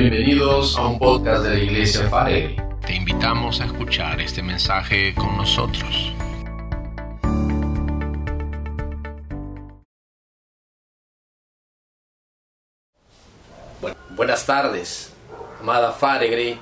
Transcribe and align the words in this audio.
Bienvenidos 0.00 0.78
a 0.78 0.86
un 0.86 0.96
podcast 0.96 1.42
de 1.42 1.56
la 1.56 1.58
Iglesia 1.58 2.08
Farelli. 2.08 2.54
Te 2.86 2.94
invitamos 2.94 3.60
a 3.60 3.64
escuchar 3.64 4.20
este 4.20 4.44
mensaje 4.44 5.12
con 5.12 5.36
nosotros. 5.36 6.12
buenas 14.14 14.46
tardes, 14.46 15.12
amada 15.60 15.90
Faregre, 15.90 16.58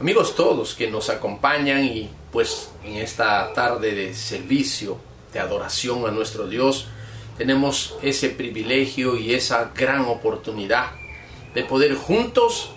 amigos 0.00 0.34
todos 0.34 0.74
que 0.74 0.90
nos 0.90 1.10
acompañan 1.10 1.84
y 1.84 2.10
pues 2.32 2.72
en 2.84 2.96
esta 2.96 3.52
tarde 3.52 3.94
de 3.94 4.14
servicio, 4.14 4.98
de 5.32 5.38
adoración 5.38 6.08
a 6.08 6.10
nuestro 6.10 6.48
Dios, 6.48 6.88
tenemos 7.38 7.96
ese 8.02 8.30
privilegio 8.30 9.16
y 9.16 9.32
esa 9.32 9.70
gran 9.76 10.06
oportunidad 10.06 11.01
de 11.54 11.64
poder 11.64 11.94
juntos 11.94 12.70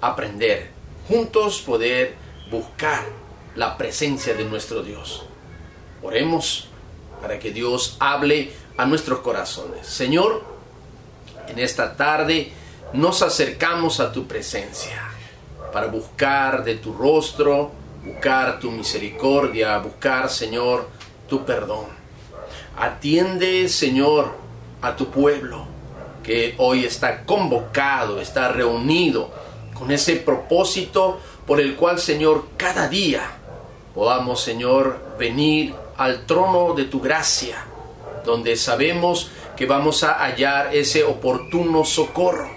aprender, 0.00 0.70
juntos 1.08 1.60
poder 1.60 2.14
buscar 2.50 3.04
la 3.54 3.76
presencia 3.76 4.34
de 4.34 4.44
nuestro 4.44 4.82
Dios. 4.82 5.24
Oremos 6.02 6.68
para 7.20 7.38
que 7.38 7.50
Dios 7.50 7.96
hable 8.00 8.52
a 8.76 8.86
nuestros 8.86 9.20
corazones. 9.20 9.86
Señor, 9.86 10.42
en 11.48 11.58
esta 11.58 11.96
tarde 11.96 12.52
nos 12.92 13.22
acercamos 13.22 14.00
a 14.00 14.12
tu 14.12 14.26
presencia 14.26 15.10
para 15.72 15.88
buscar 15.88 16.64
de 16.64 16.76
tu 16.76 16.92
rostro, 16.92 17.72
buscar 18.04 18.58
tu 18.58 18.70
misericordia, 18.70 19.78
buscar, 19.78 20.30
Señor, 20.30 20.88
tu 21.28 21.44
perdón. 21.44 21.86
Atiende, 22.76 23.68
Señor, 23.68 24.34
a 24.80 24.96
tu 24.96 25.10
pueblo 25.10 25.79
que 26.22 26.54
hoy 26.58 26.84
está 26.84 27.24
convocado, 27.24 28.20
está 28.20 28.48
reunido 28.48 29.30
con 29.74 29.90
ese 29.90 30.16
propósito 30.16 31.18
por 31.46 31.60
el 31.60 31.74
cual, 31.74 31.98
Señor, 31.98 32.48
cada 32.56 32.88
día 32.88 33.22
podamos, 33.94 34.40
Señor, 34.42 35.16
venir 35.18 35.74
al 35.96 36.26
trono 36.26 36.74
de 36.74 36.84
tu 36.84 37.00
gracia, 37.00 37.64
donde 38.24 38.56
sabemos 38.56 39.30
que 39.56 39.66
vamos 39.66 40.04
a 40.04 40.22
hallar 40.22 40.74
ese 40.74 41.02
oportuno 41.04 41.84
socorro. 41.84 42.50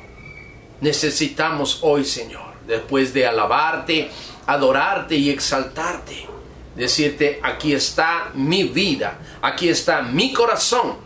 Necesitamos 0.81 1.79
hoy, 1.81 2.05
Señor, 2.05 2.43
después 2.67 3.13
de 3.13 3.25
alabarte, 3.25 4.09
adorarte 4.45 5.15
y 5.15 5.29
exaltarte, 5.29 6.27
decirte, 6.75 7.39
aquí 7.41 7.73
está 7.73 8.31
mi 8.33 8.65
vida, 8.65 9.17
aquí 9.41 9.69
está 9.69 10.01
mi 10.01 10.33
corazón. 10.33 10.97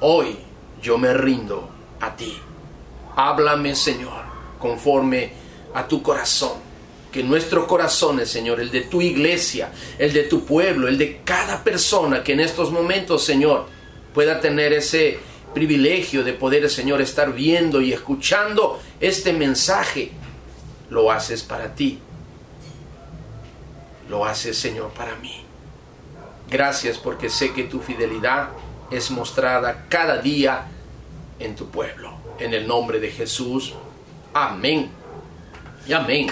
Hoy 0.00 0.36
yo 0.80 0.96
me 0.98 1.12
rindo 1.12 1.75
a 2.00 2.14
ti. 2.14 2.38
Háblame, 3.16 3.74
Señor, 3.74 4.24
conforme 4.58 5.32
a 5.74 5.86
tu 5.86 6.02
corazón. 6.02 6.66
Que 7.12 7.22
nuestros 7.22 7.66
corazones, 7.66 8.28
Señor, 8.28 8.60
el 8.60 8.70
de 8.70 8.82
tu 8.82 9.00
iglesia, 9.00 9.70
el 9.98 10.12
de 10.12 10.24
tu 10.24 10.44
pueblo, 10.44 10.86
el 10.86 10.98
de 10.98 11.22
cada 11.24 11.64
persona 11.64 12.22
que 12.22 12.32
en 12.32 12.40
estos 12.40 12.70
momentos, 12.70 13.24
Señor, 13.24 13.66
pueda 14.12 14.40
tener 14.40 14.72
ese 14.72 15.18
privilegio 15.54 16.22
de 16.22 16.34
poder, 16.34 16.68
Señor, 16.68 17.00
estar 17.00 17.32
viendo 17.32 17.80
y 17.80 17.92
escuchando 17.92 18.80
este 19.00 19.32
mensaje, 19.32 20.10
lo 20.90 21.10
haces 21.10 21.42
para 21.42 21.74
ti. 21.74 21.98
Lo 24.10 24.24
haces, 24.24 24.58
Señor, 24.58 24.90
para 24.90 25.16
mí. 25.16 25.46
Gracias 26.50 26.98
porque 26.98 27.28
sé 27.28 27.52
que 27.52 27.64
tu 27.64 27.80
fidelidad 27.80 28.50
es 28.90 29.10
mostrada 29.10 29.86
cada 29.88 30.18
día 30.18 30.68
en 31.38 31.54
tu 31.54 31.68
pueblo. 31.70 32.12
En 32.38 32.54
el 32.54 32.66
nombre 32.66 33.00
de 33.00 33.10
Jesús. 33.10 33.74
Amén. 34.32 34.90
Y 35.86 35.92
amén. 35.92 36.28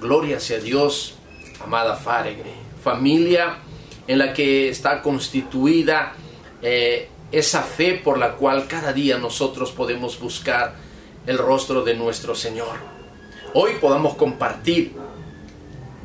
Gloria 0.00 0.40
sea 0.40 0.58
Dios, 0.58 1.14
amada 1.62 1.96
Faregre. 1.96 2.52
Familia 2.82 3.58
en 4.06 4.18
la 4.18 4.32
que 4.32 4.68
está 4.68 5.00
constituida 5.00 6.14
eh, 6.60 7.08
esa 7.30 7.62
fe 7.62 7.94
por 7.94 8.18
la 8.18 8.34
cual 8.34 8.66
cada 8.66 8.92
día 8.92 9.18
nosotros 9.18 9.72
podemos 9.72 10.18
buscar 10.18 10.74
el 11.26 11.38
rostro 11.38 11.82
de 11.82 11.94
nuestro 11.94 12.34
Señor. 12.34 12.76
Hoy 13.54 13.72
podamos 13.80 14.14
compartir 14.14 14.92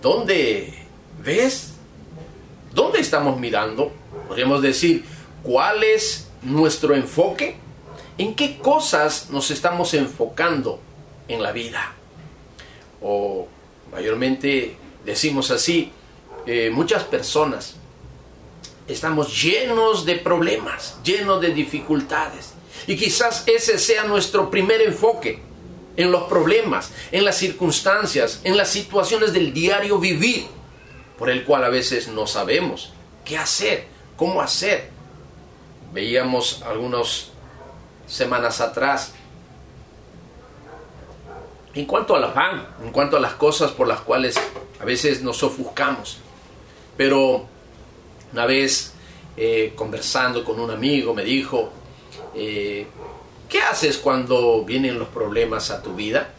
dónde 0.02 0.74
ves, 1.24 1.74
dónde 2.74 3.00
estamos 3.00 3.40
mirando, 3.40 3.92
podríamos 4.28 4.62
decir, 4.62 5.04
cuál 5.44 5.84
es 5.84 6.30
nuestro 6.44 6.94
enfoque 6.96 7.56
¿En 8.18 8.34
qué 8.34 8.58
cosas 8.58 9.30
nos 9.30 9.52
estamos 9.52 9.94
enfocando 9.94 10.80
en 11.28 11.44
la 11.44 11.52
vida? 11.52 11.94
O 13.02 13.48
mayormente 13.92 14.76
decimos 15.06 15.52
así, 15.52 15.92
eh, 16.48 16.72
muchas 16.74 17.04
personas 17.04 17.76
estamos 18.88 19.40
llenos 19.42 20.06
de 20.06 20.16
problemas, 20.16 20.98
llenos 21.04 21.42
de 21.42 21.54
dificultades. 21.54 22.54
Y 22.88 22.96
quizás 22.96 23.44
ese 23.46 23.78
sea 23.78 24.06
nuestro 24.06 24.50
primer 24.50 24.82
enfoque 24.82 25.40
en 25.96 26.12
los 26.12 26.24
problemas, 26.24 26.92
en 27.12 27.24
las 27.24 27.38
circunstancias, 27.38 28.42
en 28.44 28.58
las 28.58 28.70
situaciones 28.70 29.34
del 29.34 29.54
diario 29.54 30.00
vivir, 30.00 30.48
por 31.20 31.30
el 31.30 31.44
cual 31.44 31.66
a 31.66 31.70
veces 31.70 32.08
no 32.08 32.26
sabemos 32.26 32.94
qué 33.26 33.38
hacer, 33.38 33.86
cómo 34.16 34.42
hacer. 34.42 34.90
Veíamos 35.94 36.64
algunos 36.64 37.32
semanas 38.08 38.62
atrás. 38.62 39.14
En 41.74 41.86
cuanto 41.86 42.16
a 42.16 42.20
la 42.20 42.74
en 42.82 42.92
cuanto 42.92 43.18
a 43.18 43.20
las 43.20 43.34
cosas 43.34 43.72
por 43.72 43.88
las 43.88 44.02
cuales 44.02 44.36
a 44.80 44.86
veces 44.86 45.22
nos 45.22 45.44
ofuscamos. 45.44 46.20
Pero 46.96 47.46
una 48.34 48.46
vez 48.46 48.94
eh, 49.36 49.74
conversando 49.76 50.44
con 50.44 50.60
un 50.60 50.72
amigo 50.72 51.14
me 51.14 51.24
dijo, 51.24 51.72
eh, 52.34 52.88
¿qué 53.48 53.62
haces 53.62 53.98
cuando 53.98 54.64
vienen 54.64 54.98
los 54.98 55.10
problemas 55.10 55.70
a 55.70 55.84
tu 55.84 55.94
vida? 55.94 56.34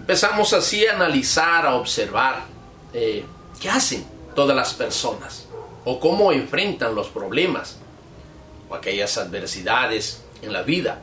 Empezamos 0.00 0.52
así 0.52 0.86
a 0.86 0.94
analizar, 0.94 1.64
a 1.64 1.76
observar 1.76 2.44
eh, 2.92 3.24
qué 3.60 3.70
hacen 3.70 4.04
todas 4.34 4.54
las 4.54 4.74
personas 4.74 5.46
o 5.84 5.98
cómo 5.98 6.32
enfrentan 6.32 6.94
los 6.94 7.08
problemas 7.08 7.78
aquellas 8.74 9.18
adversidades 9.18 10.22
en 10.42 10.52
la 10.52 10.62
vida, 10.62 11.00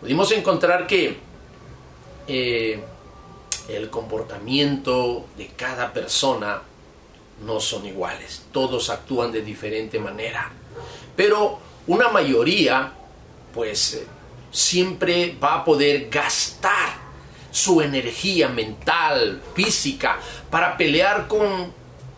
pudimos 0.00 0.30
encontrar 0.32 0.86
que 0.86 1.18
eh, 2.26 2.80
el 3.68 3.90
comportamiento 3.90 5.26
de 5.36 5.48
cada 5.48 5.92
persona 5.92 6.62
no 7.44 7.60
son 7.60 7.86
iguales, 7.86 8.46
todos 8.52 8.90
actúan 8.90 9.30
de 9.32 9.42
diferente 9.42 9.98
manera, 9.98 10.50
pero 11.16 11.58
una 11.86 12.08
mayoría 12.08 12.92
pues 13.52 13.94
eh, 13.94 14.06
siempre 14.50 15.36
va 15.42 15.54
a 15.54 15.64
poder 15.64 16.08
gastar 16.10 17.08
su 17.50 17.80
energía 17.80 18.48
mental, 18.48 19.40
física, 19.54 20.18
para 20.50 20.76
pelear 20.76 21.26
con 21.26 21.72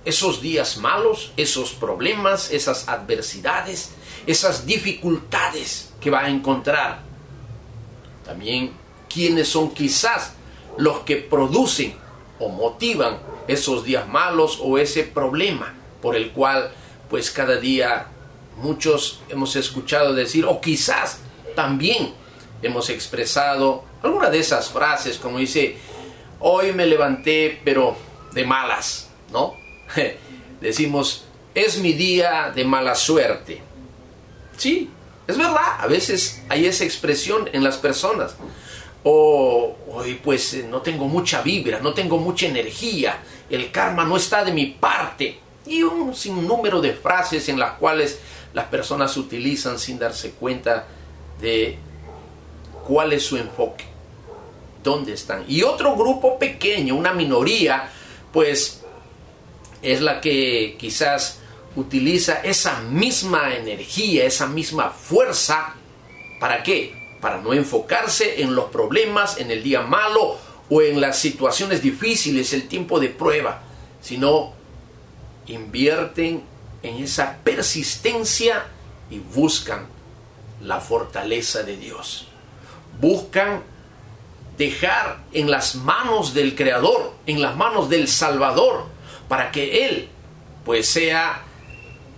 esos 0.05 0.41
días 0.41 0.77
malos, 0.79 1.33
esos 1.37 1.73
problemas, 1.73 2.51
esas 2.51 2.89
adversidades, 2.89 3.91
esas 4.27 4.67
dificultades 4.67 5.93
que 6.01 6.11
va 6.11 6.21
a 6.21 6.31
encontrar. 6.31 7.03
También 8.25 8.73
quiénes 9.13 9.49
son 9.49 9.73
quizás 9.73 10.33
los 10.79 11.01
que 11.01 11.17
producen 11.17 11.95
o 12.39 12.49
motivan 12.49 13.19
esos 13.49 13.85
días 13.85 14.09
malos 14.09 14.59
o 14.63 14.79
ese 14.79 15.03
problema 15.03 15.75
por 16.01 16.17
el 16.17 16.31
cual 16.31 16.73
pues 17.11 17.31
cada 17.31 17.57
día 17.57 18.07
muchos 18.57 19.21
hemos 19.29 19.57
escuchado 19.57 20.15
decir 20.15 20.45
o 20.47 20.61
quizás 20.61 21.19
también 21.57 22.15
hemos 22.63 22.89
expresado 22.89 23.85
alguna 24.03 24.31
de 24.31 24.39
esas 24.39 24.71
frases 24.71 25.19
como 25.19 25.39
dice 25.39 25.77
hoy 26.39 26.73
me 26.73 26.87
levanté 26.87 27.61
pero 27.65 27.97
de 28.33 28.45
malas, 28.45 29.11
¿no? 29.33 29.55
Decimos 30.61 31.25
es 31.55 31.79
mi 31.79 31.93
día 31.93 32.53
de 32.55 32.65
mala 32.65 32.95
suerte. 32.95 33.61
Sí, 34.57 34.91
es 35.27 35.37
verdad, 35.37 35.81
a 35.81 35.87
veces 35.87 36.43
hay 36.49 36.67
esa 36.67 36.85
expresión 36.85 37.49
en 37.53 37.65
las 37.65 37.77
personas. 37.77 38.35
O 39.03 39.77
hoy 39.91 40.21
pues 40.23 40.55
eh, 40.55 40.67
no 40.69 40.83
tengo 40.83 41.07
mucha 41.07 41.41
vibra, 41.43 41.81
no 41.81 41.95
tengo 41.95 42.19
mucha 42.19 42.47
energía, 42.47 43.19
el 43.49 43.71
karma 43.71 44.05
no 44.05 44.17
está 44.17 44.45
de 44.45 44.53
mi 44.53 44.67
parte. 44.67 45.39
Y 45.67 45.83
un 45.83 46.15
sinnúmero 46.15 46.81
de 46.81 46.93
frases 46.93 47.49
en 47.49 47.59
las 47.59 47.73
cuales 47.73 48.19
las 48.53 48.67
personas 48.67 49.17
utilizan 49.17 49.79
sin 49.79 49.99
darse 49.99 50.33
cuenta 50.33 50.87
de 51.41 51.79
cuál 52.87 53.13
es 53.13 53.25
su 53.25 53.37
enfoque, 53.37 53.85
dónde 54.83 55.15
están. 55.15 55.45
Y 55.49 55.63
otro 55.63 55.97
grupo 55.97 56.39
pequeño, 56.39 56.95
una 56.95 57.13
minoría, 57.13 57.91
pues 58.33 58.80
es 59.83 60.01
la 60.01 60.21
que 60.21 60.77
quizás 60.79 61.41
utiliza 61.77 62.41
esa 62.43 62.81
misma 62.81 63.55
energía, 63.55 64.25
esa 64.25 64.47
misma 64.47 64.91
fuerza, 64.91 65.75
¿para 66.41 66.63
qué? 66.63 67.01
para 67.21 67.39
no 67.39 67.53
enfocarse 67.53 68.43
en 68.43 68.55
los 68.55 68.71
problemas, 68.71 69.39
en 69.39 69.51
el 69.51 69.63
día 69.63 69.83
malo 69.83 70.39
o 70.69 70.83
en 70.83 71.01
las 71.01 71.19
situaciones 71.19 71.83
difíciles, 71.83 72.53
el 72.53 72.67
tiempo 72.67 72.99
de 72.99 73.09
prueba, 73.09 73.63
sino 74.01 74.53
invierten 75.47 76.43
en 76.83 77.03
esa 77.03 77.39
persistencia 77.45 78.67
y 79.11 79.19
buscan 79.19 79.87
la 80.63 80.81
fortaleza 80.81 81.63
de 81.63 81.77
Dios. 81.77 82.29
Buscan 83.01 83.63
dejar 84.57 85.25
en 85.33 85.51
las 85.51 85.75
manos 85.75 86.35
del 86.35 86.55
Creador, 86.55 87.15
en 87.27 87.43
las 87.43 87.57
manos 87.57 87.89
del 87.89 88.09
Salvador, 88.09 88.87
para 89.31 89.53
que 89.53 89.87
Él 89.87 90.09
pues 90.65 90.89
sea 90.89 91.43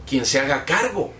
quien 0.09 0.25
se 0.25 0.41
haga 0.41 0.65
cargo 0.65 1.13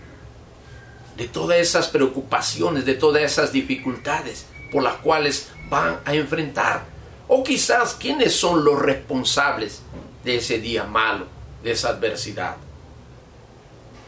de 1.15 1.27
todas 1.27 1.59
esas 1.59 1.87
preocupaciones, 1.87 2.83
de 2.83 2.95
todas 2.95 3.21
esas 3.21 3.51
dificultades 3.51 4.47
por 4.71 4.81
las 4.81 4.95
cuales 4.95 5.51
van 5.69 5.99
a 6.03 6.15
enfrentar. 6.15 6.85
O 7.27 7.43
quizás 7.43 7.93
quiénes 7.93 8.35
son 8.35 8.65
los 8.65 8.81
responsables 8.81 9.83
de 10.23 10.37
ese 10.37 10.57
día 10.57 10.83
malo, 10.85 11.27
de 11.61 11.73
esa 11.73 11.89
adversidad. 11.89 12.57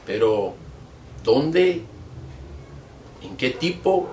Pero, 0.07 0.55
¿dónde, 1.23 1.83
en 3.21 3.37
qué 3.37 3.51
tipo 3.51 4.09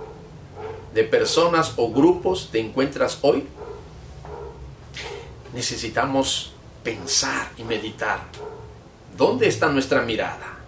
de 0.93 1.05
personas 1.05 1.73
o 1.79 1.91
grupos 1.91 2.51
te 2.53 2.61
encuentras 2.61 3.19
hoy? 3.23 3.47
Necesitamos 5.55 6.52
pensar 6.83 7.51
y 7.57 7.65
meditar. 7.65 8.21
¿Dónde 9.17 9.49
está 9.49 9.69
nuestra 9.69 10.03
mirada? 10.03 10.59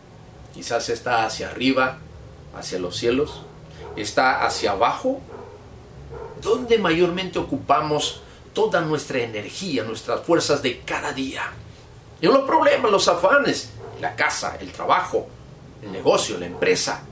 Quizás 0.52 0.88
está 0.88 1.24
hacia 1.24 1.48
arriba, 1.48 1.98
hacia 2.56 2.78
los 2.78 2.96
cielos, 2.96 3.42
está 3.96 4.44
hacia 4.44 4.72
abajo, 4.72 5.20
¿Dónde 6.44 6.76
mayormente 6.76 7.38
ocupamos 7.38 8.20
toda 8.52 8.82
nuestra 8.82 9.18
energía, 9.18 9.82
nuestras 9.82 10.20
fuerzas 10.20 10.62
de 10.62 10.80
cada 10.80 11.12
día. 11.12 11.42
En 12.20 12.32
los 12.32 12.44
problemas, 12.44 12.90
los 12.90 13.08
afanes, 13.08 13.70
la 14.00 14.14
casa, 14.14 14.56
el 14.60 14.70
trabajo, 14.70 15.26
el 15.82 15.90
negocio, 15.90 16.38
la 16.38 16.46
empresa. 16.46 17.02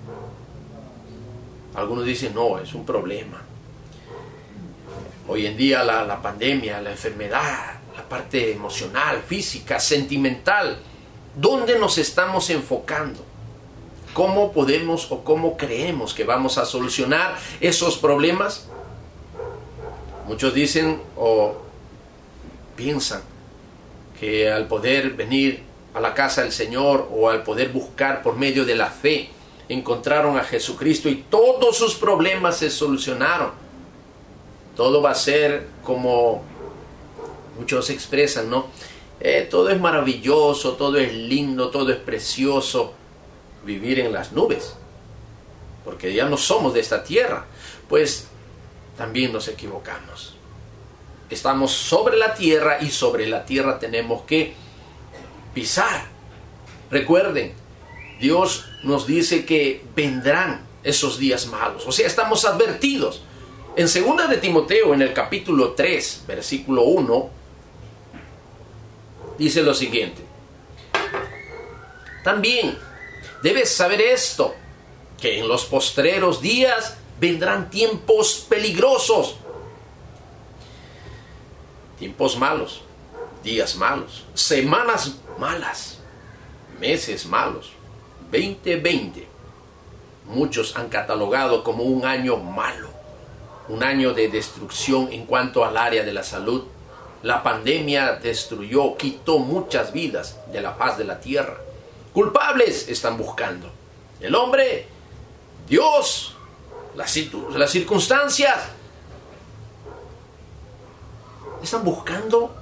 Algunos 1.75 2.05
dicen, 2.05 2.35
no, 2.35 2.59
es 2.59 2.75
un 2.75 2.85
problema. 2.85 3.43
Hoy 5.29 5.47
en 5.47 5.57
día 5.57 5.83
la, 5.83 6.05
la 6.05 6.21
pandemia, 6.21 6.81
la 6.81 6.91
enfermedad, 6.91 7.81
la 7.97 8.03
parte 8.09 8.53
emocional, 8.53 9.23
física, 9.27 9.79
sentimental, 9.79 10.79
¿dónde 11.37 11.79
nos 11.79 11.99
estamos 11.99 12.51
enfocando? 12.51 13.25
¿Cómo 14.15 14.53
podemos 14.53 15.11
o 15.11 15.25
cómo 15.25 15.57
creemos 15.57 16.15
que 16.15 16.25
vamos 16.25 16.59
a 16.59 16.67
solucionar 16.67 17.37
esos 17.61 17.97
problemas? 17.99 18.69
Muchos 20.27 20.55
dicen 20.55 21.01
o 21.17 21.57
piensan 22.77 23.23
que 24.19 24.51
al 24.51 24.67
poder 24.69 25.11
venir 25.11 25.63
a 25.95 26.01
la 26.01 26.15
casa 26.15 26.43
del 26.43 26.53
Señor 26.53 27.09
o 27.13 27.29
al 27.29 27.43
poder 27.43 27.71
buscar 27.71 28.23
por 28.23 28.37
medio 28.37 28.65
de 28.65 28.75
la 28.75 28.91
fe, 28.91 29.31
encontraron 29.69 30.39
a 30.39 30.45
Jesucristo 30.45 31.09
y 31.09 31.25
todos 31.29 31.77
sus 31.77 31.95
problemas 31.95 32.59
se 32.59 32.71
solucionaron. 32.71 33.51
Todo 34.77 35.03
va 35.03 35.11
a 35.11 35.15
ser 35.15 35.69
como 35.83 36.43
muchos 37.63 37.91
expresan, 37.91 38.51
¿no? 38.51 38.67
Eh, 39.21 39.47
todo 39.49 39.71
es 39.71 39.79
maravilloso, 39.79 40.73
todo 40.73 40.99
es 40.99 41.15
lindo, 41.15 41.71
todo 41.71 41.93
es 41.93 41.99
precioso, 41.99 42.93
vivir 43.65 44.01
en 44.01 44.13
las 44.13 44.33
nubes, 44.33 44.75
porque 45.85 46.13
ya 46.13 46.25
no 46.25 46.37
somos 46.37 46.75
de 46.75 46.81
esta 46.81 47.05
tierra, 47.05 47.47
pues 47.89 48.27
también 48.99 49.33
nos 49.33 49.47
equivocamos. 49.47 50.35
Estamos 51.31 51.71
sobre 51.71 52.17
la 52.17 52.35
tierra 52.35 52.79
y 52.81 52.91
sobre 52.91 53.29
la 53.29 53.45
tierra 53.45 53.79
tenemos 53.79 54.23
que 54.23 54.55
pisar. 55.55 56.07
Recuerden, 56.91 57.55
Dios 58.19 58.65
nos 58.83 59.07
dice 59.07 59.45
que 59.47 59.85
vendrán 59.95 60.67
esos 60.83 61.17
días 61.17 61.47
malos, 61.47 61.87
o 61.87 61.93
sea, 61.93 62.09
estamos 62.09 62.45
advertidos. 62.45 63.23
En 63.77 63.87
2 63.87 64.29
de 64.29 64.37
Timoteo, 64.39 64.93
en 64.93 65.01
el 65.01 65.15
capítulo 65.15 65.75
3, 65.75 66.25
versículo 66.27 66.83
1, 66.83 67.42
dice 69.43 69.63
lo 69.63 69.75
siguiente. 69.75 70.23
También 72.25 72.79
Debes 73.43 73.75
saber 73.75 74.01
esto, 74.01 74.55
que 75.21 75.41
en 75.41 75.49
los 75.49 75.65
postreros 75.65 76.41
días 76.41 76.97
vendrán 77.19 77.71
tiempos 77.71 78.47
peligrosos, 78.49 79.37
tiempos 81.99 82.39
malos, 82.39 82.83
días 83.43 83.75
malos, 83.75 84.25
semanas 84.35 85.17
malas, 85.39 85.99
meses 86.79 87.27
malos, 87.27 87.73
2020. 88.31 89.27
Muchos 90.27 90.77
han 90.77 90.89
catalogado 90.89 91.65
como 91.65 91.83
un 91.83 92.05
año 92.05 92.37
malo, 92.37 92.91
un 93.69 93.83
año 93.83 94.15
de 94.15 94.29
destrucción 94.29 95.13
en 95.13 95.27
cuanto 95.27 95.65
al 95.65 95.77
área 95.77 96.05
de 96.05 96.13
la 96.13 96.23
salud. 96.23 96.63
La 97.23 97.43
pandemia 97.43 98.15
destruyó, 98.15 98.97
quitó 98.97 99.39
muchas 99.39 99.93
vidas 99.93 100.39
de 100.53 100.61
la 100.61 100.77
paz 100.77 100.99
de 100.99 101.05
la 101.05 101.21
tierra 101.21 101.57
culpables 102.13 102.89
están 102.89 103.17
buscando. 103.17 103.71
El 104.21 104.35
hombre, 104.35 104.87
Dios, 105.69 106.35
las, 106.95 107.17
las 107.55 107.71
circunstancias. 107.71 108.57
Están 111.63 111.85
buscando. 111.85 112.55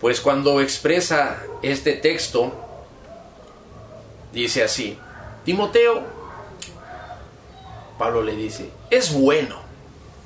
Pues 0.00 0.20
cuando 0.20 0.60
expresa 0.60 1.42
este 1.62 1.94
texto, 1.94 2.52
dice 4.32 4.62
así, 4.62 4.98
Timoteo, 5.44 6.02
Pablo 7.98 8.22
le 8.22 8.36
dice, 8.36 8.70
es 8.90 9.14
bueno 9.14 9.63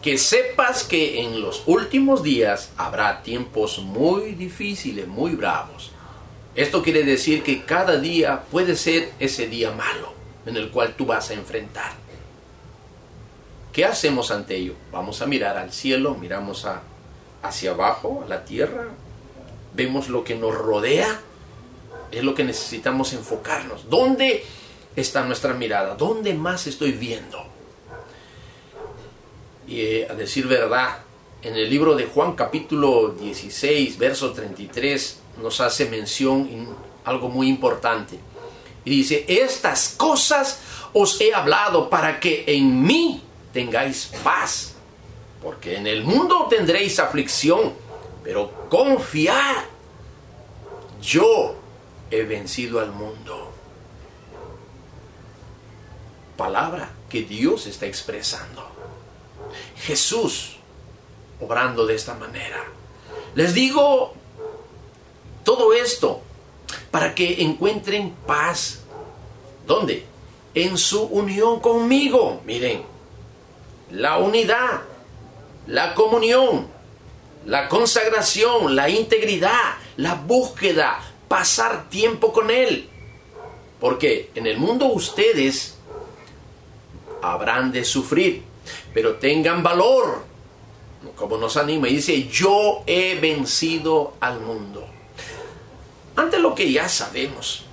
que 0.08 0.16
sepas 0.16 0.84
que 0.84 1.20
en 1.20 1.43
los 1.43 1.64
últimos 1.66 2.22
días 2.22 2.70
habrá 2.78 3.22
tiempos 3.22 3.78
muy 3.78 4.32
difíciles, 4.32 5.06
muy 5.06 5.32
bravos 5.32 5.93
esto 6.58 6.82
quiere 6.82 7.05
decir 7.05 7.44
que 7.44 7.64
cada 7.64 7.99
día 7.99 8.43
puede 8.50 8.75
ser 8.75 9.12
ese 9.20 9.46
día 9.46 9.70
malo 9.70 10.12
en 10.44 10.56
el 10.56 10.70
cual 10.70 10.94
tú 10.94 11.06
vas 11.06 11.31
a 11.31 11.34
enfrentar. 11.34 11.93
¿Qué 13.72 13.84
hacemos 13.84 14.32
ante 14.32 14.56
ello? 14.56 14.74
Vamos 14.91 15.22
a 15.22 15.27
mirar 15.27 15.56
al 15.56 15.72
cielo, 15.72 16.15
miramos 16.15 16.67
hacia 17.43 17.70
abajo, 17.70 18.22
a 18.24 18.29
la 18.29 18.44
tierra, 18.44 18.86
vemos 19.74 20.08
lo 20.08 20.24
que 20.24 20.34
nos 20.34 20.53
rodea, 20.53 21.20
es 22.10 22.24
lo 22.24 22.34
que 22.34 22.43
necesitamos 22.43 23.12
enfocarnos. 23.12 23.88
¿Dónde 23.88 24.44
está 24.96 25.22
nuestra 25.24 25.55
mirada? 25.55 25.94
¿Dónde 25.94 26.34
más 26.34 26.67
estoy 26.67 26.91
viendo? 26.91 27.47
Y 29.69 29.82
eh, 29.82 30.08
a 30.10 30.15
decir 30.15 30.46
verdad, 30.46 31.01
en 31.43 31.55
el 31.55 31.69
libro 31.69 31.94
de 31.94 32.06
Juan 32.06 32.34
capítulo 32.34 33.10
16, 33.10 33.98
verso 33.98 34.32
33, 34.32 35.20
nos 35.43 35.60
hace 35.60 35.91
mención 35.91 36.48
en 36.51 36.69
algo 37.05 37.29
muy 37.29 37.48
importante. 37.48 38.19
Y 38.87 38.91
dice, 38.91 39.27
estas 39.29 39.91
cosas 39.91 40.60
os 40.94 41.20
he 41.20 41.34
hablado 41.34 41.91
para 41.91 42.19
que 42.19 42.44
en 42.46 42.82
mí 42.82 43.22
tengáis 43.53 44.10
paz. 44.25 44.75
Porque 45.43 45.77
en 45.77 45.87
el 45.87 46.03
mundo 46.03 46.46
tendréis 46.48 46.98
aflicción, 46.98 47.75
pero 48.25 48.69
confiar, 48.70 49.67
yo 51.03 51.55
he 52.10 52.22
vencido 52.22 52.81
al 52.81 52.93
mundo. 52.93 53.53
Palabra 56.39 56.91
que 57.10 57.22
Dios 57.22 57.67
está 57.67 57.84
expresando. 57.84 58.78
Jesús 59.76 60.56
obrando 61.40 61.86
de 61.86 61.94
esta 61.94 62.14
manera. 62.14 62.64
Les 63.34 63.55
digo 63.55 64.14
todo 65.44 65.72
esto 65.72 66.22
para 66.90 67.14
que 67.14 67.43
encuentren 67.43 68.14
paz. 68.26 68.81
¿Dónde? 69.67 70.05
En 70.55 70.78
su 70.78 71.02
unión 71.05 71.60
conmigo. 71.60 72.40
Miren, 72.44 72.82
la 73.90 74.19
unidad, 74.19 74.82
la 75.67 75.94
comunión, 75.94 76.69
la 77.46 77.69
consagración, 77.69 78.74
la 78.74 78.88
integridad, 78.88 79.76
la 79.96 80.14
búsqueda, 80.14 81.00
pasar 81.28 81.88
tiempo 81.88 82.32
con 82.32 82.50
Él. 82.50 82.88
Porque 83.81 84.31
en 84.34 84.46
el 84.46 84.58
mundo 84.58 84.86
ustedes 84.86 85.76
habrán 87.22 87.72
de 87.72 87.84
sufrir, 87.84 88.43
pero 88.93 89.17
tengan 89.17 89.63
valor, 89.63 90.25
como 91.17 91.37
nos 91.39 91.56
anima 91.56 91.89
y 91.89 91.96
dice, 91.96 92.29
yo 92.29 92.82
he 92.87 93.15
vencido 93.17 94.15
al 94.20 94.41
mundo. 94.41 94.87
Ante 96.17 96.39
lo 96.39 96.55
que 96.55 96.70
ya 96.70 96.89
sabemos, 96.89 97.65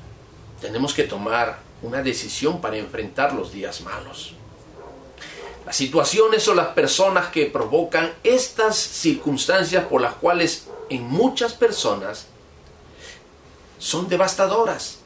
tenemos 0.62 0.94
que 0.94 1.04
tomar 1.04 1.60
una 1.82 2.02
decisión 2.02 2.62
para 2.62 2.78
enfrentar 2.78 3.34
los 3.34 3.52
días 3.52 3.82
malos. 3.82 4.34
Las 5.66 5.76
situaciones 5.76 6.48
o 6.48 6.54
las 6.54 6.68
personas 6.68 7.28
que 7.30 7.48
provocan 7.48 8.14
estas 8.24 8.76
circunstancias 8.78 9.86
por 9.86 10.02
las 10.02 10.14
cuales 10.14 10.68
en 10.90 11.04
muchas 11.04 11.54
personas 11.54 12.28
son 13.80 14.08
devastadoras. 14.08 15.00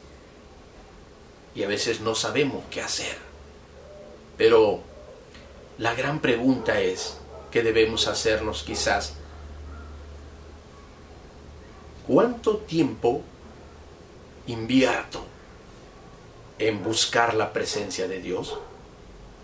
Y 1.54 1.62
a 1.62 1.68
veces 1.68 2.00
no 2.00 2.14
sabemos 2.14 2.62
qué 2.70 2.82
hacer. 2.82 3.16
Pero 4.36 4.82
la 5.80 5.94
gran 5.94 6.20
pregunta 6.20 6.78
es, 6.78 7.16
¿qué 7.50 7.62
debemos 7.62 8.06
hacernos 8.06 8.62
quizás? 8.62 9.14
¿Cuánto 12.06 12.58
tiempo 12.58 13.22
invierto 14.46 15.24
en 16.58 16.82
buscar 16.84 17.32
la 17.32 17.50
presencia 17.50 18.06
de 18.06 18.20
Dios? 18.20 18.58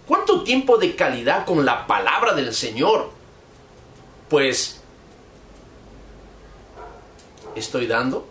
¿Cuánto 0.07 0.45
tiempo 0.45 0.77
de 0.77 0.95
calidad 0.95 1.47
con 1.47 1.65
la 1.65 1.87
palabra 1.87 2.35
del 2.35 2.53
Señor? 2.53 3.11
Pues 4.29 4.83
estoy 7.55 7.87
dando. 7.87 8.27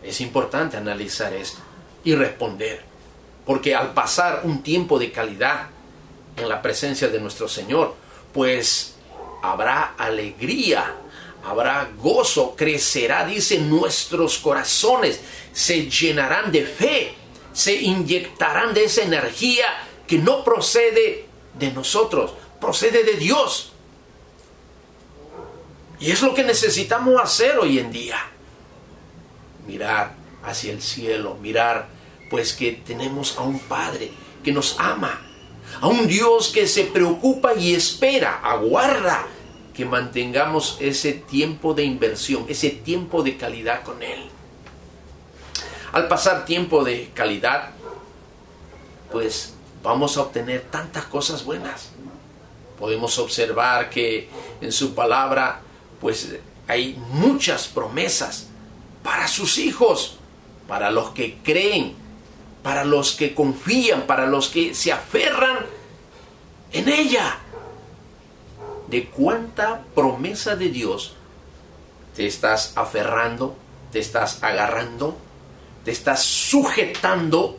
Es 0.00 0.20
importante 0.20 0.76
analizar 0.76 1.32
esto 1.32 1.58
y 2.04 2.14
responder, 2.14 2.84
porque 3.44 3.74
al 3.74 3.92
pasar 3.92 4.40
un 4.44 4.62
tiempo 4.62 4.98
de 4.98 5.12
calidad 5.12 5.68
en 6.36 6.48
la 6.48 6.62
presencia 6.62 7.08
de 7.08 7.20
nuestro 7.20 7.48
Señor, 7.48 7.94
pues 8.32 8.96
habrá 9.42 9.94
alegría, 9.98 10.94
habrá 11.44 11.90
gozo, 11.98 12.54
crecerá, 12.56 13.26
dice, 13.26 13.58
nuestros 13.58 14.38
corazones 14.38 15.20
se 15.52 15.88
llenarán 15.88 16.50
de 16.50 16.64
fe, 16.64 17.14
se 17.52 17.74
inyectarán 17.74 18.74
de 18.74 18.84
esa 18.84 19.02
energía 19.02 19.66
que 20.06 20.18
no 20.18 20.42
procede 20.42 21.26
de 21.54 21.70
nosotros, 21.72 22.32
procede 22.60 23.04
de 23.04 23.14
Dios. 23.14 23.72
Y 26.00 26.10
es 26.10 26.22
lo 26.22 26.34
que 26.34 26.42
necesitamos 26.42 27.20
hacer 27.22 27.58
hoy 27.58 27.78
en 27.78 27.92
día. 27.92 28.18
Mirar 29.66 30.14
hacia 30.42 30.72
el 30.72 30.82
cielo, 30.82 31.36
mirar 31.40 31.93
pues 32.30 32.52
que 32.52 32.72
tenemos 32.72 33.38
a 33.38 33.42
un 33.42 33.58
Padre 33.58 34.10
que 34.42 34.52
nos 34.52 34.76
ama, 34.78 35.20
a 35.80 35.88
un 35.88 36.06
Dios 36.06 36.48
que 36.48 36.66
se 36.66 36.84
preocupa 36.84 37.54
y 37.54 37.74
espera, 37.74 38.40
aguarda 38.42 39.26
que 39.74 39.84
mantengamos 39.84 40.76
ese 40.80 41.12
tiempo 41.12 41.74
de 41.74 41.84
inversión, 41.84 42.46
ese 42.48 42.70
tiempo 42.70 43.22
de 43.22 43.36
calidad 43.36 43.82
con 43.82 44.02
Él. 44.02 44.28
Al 45.92 46.08
pasar 46.08 46.44
tiempo 46.44 46.84
de 46.84 47.10
calidad, 47.14 47.70
pues 49.10 49.54
vamos 49.82 50.16
a 50.16 50.22
obtener 50.22 50.62
tantas 50.70 51.04
cosas 51.04 51.44
buenas. 51.44 51.90
Podemos 52.78 53.18
observar 53.18 53.90
que 53.90 54.28
en 54.60 54.72
su 54.72 54.94
palabra, 54.94 55.60
pues 56.00 56.36
hay 56.66 57.00
muchas 57.12 57.68
promesas 57.68 58.48
para 59.02 59.28
sus 59.28 59.58
hijos, 59.58 60.16
para 60.66 60.90
los 60.90 61.10
que 61.10 61.38
creen, 61.44 61.94
para 62.64 62.82
los 62.82 63.12
que 63.12 63.34
confían, 63.34 64.06
para 64.06 64.24
los 64.26 64.48
que 64.48 64.74
se 64.74 64.90
aferran 64.90 65.58
en 66.72 66.88
ella. 66.88 67.38
De 68.88 69.04
cuánta 69.10 69.82
promesa 69.94 70.56
de 70.56 70.70
Dios 70.70 71.12
te 72.16 72.26
estás 72.26 72.72
aferrando, 72.74 73.54
te 73.92 73.98
estás 73.98 74.42
agarrando, 74.42 75.18
te 75.84 75.90
estás 75.90 76.22
sujetando 76.22 77.58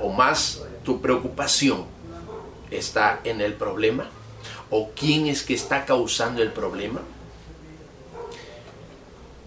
o 0.00 0.10
más 0.10 0.62
tu 0.84 1.00
preocupación 1.00 1.86
está 2.70 3.20
en 3.24 3.40
el 3.40 3.54
problema 3.54 4.08
o 4.70 4.90
quién 4.94 5.26
es 5.26 5.42
que 5.42 5.54
está 5.54 5.84
causando 5.84 6.40
el 6.40 6.52
problema. 6.52 7.00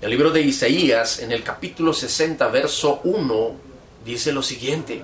El 0.02 0.10
libro 0.10 0.32
de 0.32 0.42
Isaías 0.42 1.20
en 1.20 1.32
el 1.32 1.42
capítulo 1.42 1.94
60 1.94 2.46
verso 2.50 3.00
1 3.06 3.73
dice 4.06 4.32
lo 4.32 4.42
siguiente, 4.42 5.04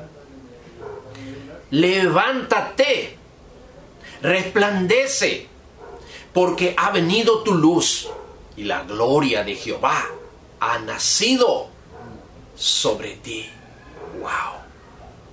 levántate, 1.72 3.18
resplandece, 4.22 5.48
porque 6.34 6.74
ha 6.78 6.92
venido 6.92 7.44
tu 7.44 7.56
luz 7.56 8.10
y 8.56 8.64
la 8.64 8.84
gloria 8.84 9.44
de 9.44 9.56
Jehová 9.56 10.06
ha 10.60 10.80
nacido 10.80 11.68
sobre 12.56 13.16
ti. 13.16 13.50
Wow. 14.20 14.60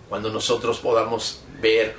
Cuando 0.08 0.30
nosotros 0.30 0.78
podamos 0.78 1.40
ver 1.61 1.96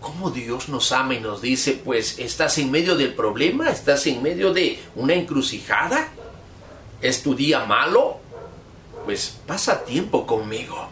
cómo 0.00 0.30
Dios 0.30 0.68
nos 0.68 0.92
ama 0.92 1.14
y 1.14 1.20
nos 1.20 1.40
dice, 1.40 1.80
pues 1.82 2.18
estás 2.18 2.58
en 2.58 2.70
medio 2.70 2.96
del 2.96 3.14
problema, 3.14 3.70
estás 3.70 4.06
en 4.06 4.22
medio 4.22 4.52
de 4.52 4.78
una 4.94 5.14
encrucijada, 5.14 6.08
es 7.00 7.22
tu 7.22 7.34
día 7.34 7.64
malo, 7.64 8.21
pues 9.04 9.38
pasa 9.46 9.84
tiempo 9.84 10.26
conmigo. 10.26 10.88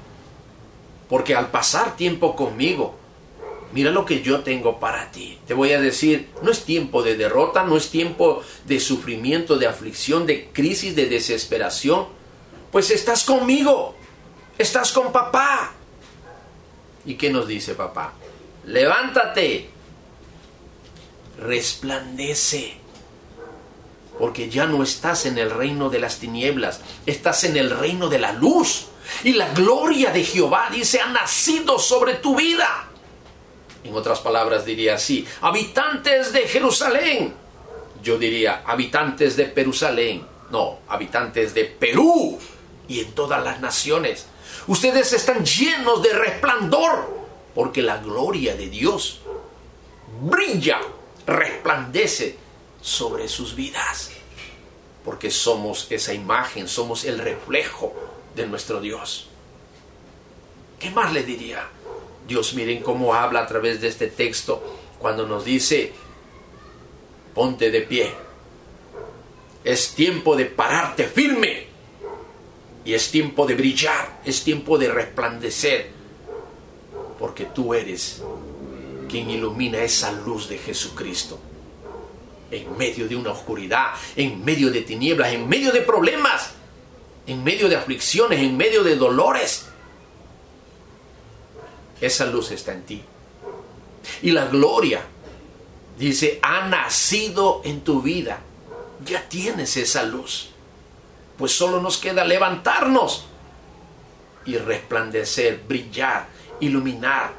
Porque 1.08 1.34
al 1.34 1.50
pasar 1.50 1.96
tiempo 1.96 2.36
conmigo, 2.36 2.94
mira 3.72 3.90
lo 3.90 4.04
que 4.04 4.22
yo 4.22 4.40
tengo 4.40 4.78
para 4.78 5.10
ti. 5.10 5.38
Te 5.46 5.54
voy 5.54 5.72
a 5.72 5.80
decir, 5.80 6.28
no 6.42 6.50
es 6.50 6.64
tiempo 6.64 7.02
de 7.02 7.16
derrota, 7.16 7.64
no 7.64 7.76
es 7.76 7.90
tiempo 7.90 8.42
de 8.64 8.78
sufrimiento, 8.78 9.58
de 9.58 9.66
aflicción, 9.66 10.26
de 10.26 10.50
crisis, 10.52 10.94
de 10.94 11.06
desesperación 11.06 12.20
pues 12.70 12.90
estás 12.90 13.24
conmigo, 13.24 13.94
estás 14.56 14.92
con 14.92 15.12
papá. 15.12 15.72
¿Y 17.04 17.14
qué 17.14 17.30
nos 17.30 17.48
dice 17.48 17.74
papá? 17.74 18.12
Levántate, 18.66 19.70
resplandece, 21.38 22.74
porque 24.20 24.50
ya 24.50 24.66
no 24.66 24.82
estás 24.82 25.24
en 25.24 25.38
el 25.38 25.50
reino 25.50 25.88
de 25.88 25.98
las 25.98 26.18
tinieblas, 26.18 26.82
estás 27.06 27.42
en 27.44 27.56
el 27.56 27.70
reino 27.70 28.10
de 28.10 28.18
la 28.18 28.32
luz. 28.32 28.88
Y 29.24 29.32
la 29.32 29.48
gloria 29.54 30.12
de 30.12 30.22
Jehová, 30.22 30.68
dice, 30.70 31.00
ha 31.00 31.06
nacido 31.06 31.78
sobre 31.78 32.16
tu 32.16 32.36
vida. 32.36 32.86
En 33.82 33.94
otras 33.94 34.20
palabras 34.20 34.66
diría 34.66 34.96
así, 34.96 35.26
habitantes 35.40 36.34
de 36.34 36.42
Jerusalén. 36.42 37.32
Yo 38.02 38.18
diría, 38.18 38.62
habitantes 38.66 39.36
de 39.36 39.46
Jerusalén. 39.46 40.26
No, 40.50 40.80
habitantes 40.88 41.54
de 41.54 41.64
Perú 41.64 42.38
y 42.88 43.00
en 43.00 43.12
todas 43.12 43.42
las 43.42 43.60
naciones. 43.60 44.26
Ustedes 44.66 45.14
están 45.14 45.46
llenos 45.46 46.02
de 46.02 46.12
resplandor 46.12 47.24
porque 47.54 47.80
la 47.80 47.96
gloria 47.96 48.54
de 48.54 48.68
Dios 48.68 49.22
brilla, 50.20 50.80
resplandece 51.26 52.49
sobre 52.80 53.28
sus 53.28 53.54
vidas. 53.54 54.10
Porque 55.04 55.30
somos 55.30 55.86
esa 55.90 56.12
imagen, 56.12 56.68
somos 56.68 57.04
el 57.04 57.18
reflejo 57.18 57.94
de 58.34 58.46
nuestro 58.46 58.80
Dios. 58.80 59.28
¿Qué 60.78 60.90
más 60.90 61.12
le 61.12 61.22
diría? 61.22 61.68
Dios, 62.26 62.54
miren 62.54 62.82
cómo 62.82 63.14
habla 63.14 63.40
a 63.40 63.46
través 63.46 63.80
de 63.80 63.88
este 63.88 64.06
texto 64.06 64.62
cuando 64.98 65.26
nos 65.26 65.44
dice, 65.44 65.92
ponte 67.34 67.70
de 67.70 67.82
pie. 67.82 68.12
Es 69.64 69.94
tiempo 69.94 70.36
de 70.36 70.46
pararte 70.46 71.04
firme 71.04 71.66
y 72.84 72.94
es 72.94 73.10
tiempo 73.10 73.46
de 73.46 73.54
brillar, 73.54 74.20
es 74.24 74.42
tiempo 74.42 74.78
de 74.78 74.88
resplandecer, 74.88 75.90
porque 77.18 77.46
tú 77.46 77.74
eres 77.74 78.22
quien 79.08 79.28
ilumina 79.28 79.82
esa 79.82 80.12
luz 80.12 80.48
de 80.48 80.58
Jesucristo. 80.58 81.38
En 82.50 82.76
medio 82.76 83.06
de 83.08 83.16
una 83.16 83.30
oscuridad, 83.30 83.92
en 84.16 84.44
medio 84.44 84.70
de 84.70 84.82
tinieblas, 84.82 85.32
en 85.32 85.48
medio 85.48 85.72
de 85.72 85.82
problemas, 85.82 86.52
en 87.26 87.44
medio 87.44 87.68
de 87.68 87.76
aflicciones, 87.76 88.40
en 88.40 88.56
medio 88.56 88.82
de 88.82 88.96
dolores. 88.96 89.66
Esa 92.00 92.26
luz 92.26 92.50
está 92.50 92.72
en 92.72 92.82
ti. 92.84 93.02
Y 94.22 94.30
la 94.32 94.46
gloria, 94.46 95.02
dice, 95.98 96.38
ha 96.42 96.66
nacido 96.66 97.60
en 97.64 97.82
tu 97.82 98.02
vida. 98.02 98.40
Ya 99.04 99.28
tienes 99.28 99.76
esa 99.76 100.02
luz 100.02 100.50
pues 101.40 101.52
solo 101.52 101.80
nos 101.80 101.96
queda 101.96 102.22
levantarnos 102.22 103.24
y 104.44 104.58
resplandecer, 104.58 105.62
brillar, 105.66 106.28
iluminar, 106.60 107.32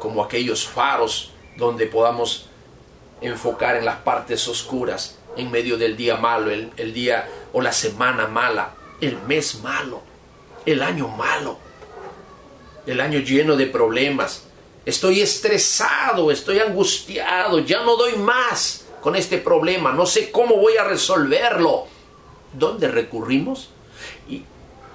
como 0.00 0.24
aquellos 0.24 0.66
faros 0.66 1.30
donde 1.56 1.86
podamos 1.86 2.47
enfocar 3.20 3.76
en 3.76 3.84
las 3.84 3.96
partes 3.96 4.46
oscuras, 4.48 5.18
en 5.36 5.50
medio 5.50 5.76
del 5.76 5.96
día 5.96 6.16
malo, 6.16 6.50
el, 6.50 6.72
el 6.76 6.92
día 6.92 7.28
o 7.52 7.60
la 7.60 7.72
semana 7.72 8.26
mala, 8.26 8.74
el 9.00 9.18
mes 9.22 9.60
malo, 9.62 10.02
el 10.66 10.82
año 10.82 11.08
malo, 11.08 11.58
el 12.86 13.00
año 13.00 13.20
lleno 13.20 13.56
de 13.56 13.66
problemas. 13.66 14.44
Estoy 14.84 15.20
estresado, 15.20 16.30
estoy 16.30 16.60
angustiado, 16.60 17.58
ya 17.60 17.82
no 17.82 17.96
doy 17.96 18.16
más 18.16 18.86
con 19.00 19.14
este 19.14 19.38
problema, 19.38 19.92
no 19.92 20.06
sé 20.06 20.30
cómo 20.30 20.56
voy 20.56 20.76
a 20.76 20.84
resolverlo 20.84 21.86
¿Dónde 22.52 22.88
recurrimos? 22.88 23.68
Y 24.28 24.44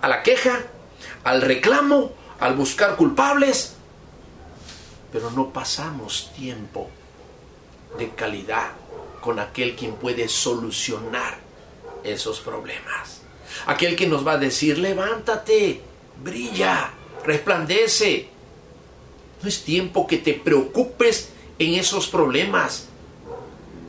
a 0.01 0.07
la 0.07 0.23
queja, 0.23 0.63
al 1.23 1.41
reclamo, 1.41 2.11
al 2.39 2.55
buscar 2.55 2.95
culpables, 2.95 3.75
pero 5.11 5.29
no 5.31 5.53
pasamos 5.53 6.31
tiempo 6.35 6.89
de 7.97 8.09
calidad 8.09 8.71
con 9.21 9.39
aquel 9.39 9.75
quien 9.75 9.95
puede 9.95 10.27
solucionar 10.27 11.39
esos 12.03 12.39
problemas. 12.39 13.21
Aquel 13.65 13.95
que 13.95 14.07
nos 14.07 14.25
va 14.25 14.33
a 14.33 14.37
decir, 14.37 14.77
levántate, 14.77 15.81
brilla, 16.21 16.93
resplandece. 17.23 18.27
No 19.41 19.49
es 19.49 19.63
tiempo 19.63 20.07
que 20.07 20.17
te 20.17 20.33
preocupes 20.33 21.29
en 21.59 21.75
esos 21.75 22.07
problemas. 22.07 22.87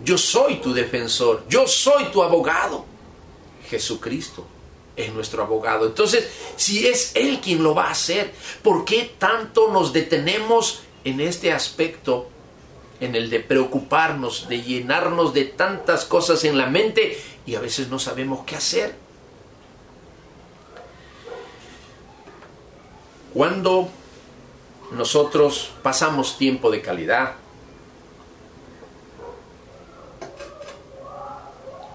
Yo 0.04 0.18
soy 0.18 0.56
tu 0.56 0.72
defensor, 0.72 1.44
yo 1.48 1.66
soy 1.66 2.04
tu 2.06 2.22
abogado. 2.22 2.84
Jesucristo 3.68 4.46
es 4.96 5.12
nuestro 5.12 5.42
abogado. 5.42 5.86
Entonces, 5.86 6.28
si 6.56 6.86
es 6.86 7.12
Él 7.14 7.40
quien 7.40 7.62
lo 7.62 7.74
va 7.74 7.88
a 7.88 7.92
hacer, 7.92 8.32
¿por 8.62 8.84
qué 8.84 9.14
tanto 9.18 9.72
nos 9.72 9.92
detenemos 9.92 10.82
en 11.04 11.20
este 11.20 11.52
aspecto, 11.52 12.28
en 13.00 13.14
el 13.14 13.30
de 13.30 13.40
preocuparnos, 13.40 14.48
de 14.48 14.62
llenarnos 14.62 15.34
de 15.34 15.44
tantas 15.44 16.04
cosas 16.04 16.44
en 16.44 16.56
la 16.56 16.66
mente 16.66 17.20
y 17.46 17.54
a 17.54 17.60
veces 17.60 17.88
no 17.88 17.98
sabemos 17.98 18.44
qué 18.46 18.56
hacer? 18.56 18.94
Cuando 23.32 23.88
nosotros 24.92 25.72
pasamos 25.82 26.38
tiempo 26.38 26.70
de 26.70 26.80
calidad, 26.80 27.34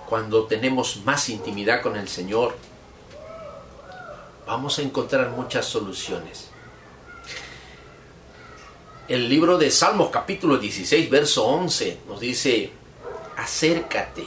cuando 0.10 0.46
tenemos 0.46 1.03
más 1.06 1.29
intimidad 1.29 1.82
con 1.82 1.96
el 1.96 2.10
Señor, 2.10 2.56
vamos 4.46 4.79
a 4.79 4.82
encontrar 4.82 5.29
muchas 5.29 5.65
soluciones. 5.65 6.50
El 9.10 9.28
libro 9.28 9.58
de 9.58 9.72
Salmos 9.72 10.12
capítulo 10.12 10.60
16, 10.60 11.10
verso 11.10 11.44
11 11.48 12.01
nos 12.08 12.20
dice, 12.20 12.70
acércate 13.38 14.24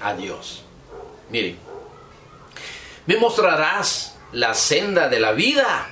a 0.00 0.14
Dios. 0.14 0.64
Miren, 1.30 1.56
me 3.06 3.16
mostrarás 3.18 4.16
la 4.32 4.52
senda 4.54 5.08
de 5.08 5.20
la 5.20 5.30
vida. 5.30 5.88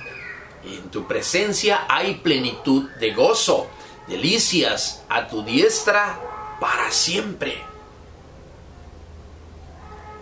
En 0.65 0.91
tu 0.91 1.07
presencia 1.07 1.85
hay 1.87 2.15
plenitud 2.15 2.89
de 2.99 3.13
gozo, 3.13 3.67
delicias 4.09 5.01
a 5.07 5.29
tu 5.29 5.41
diestra 5.43 6.19
para 6.59 6.91
siempre. 6.91 7.63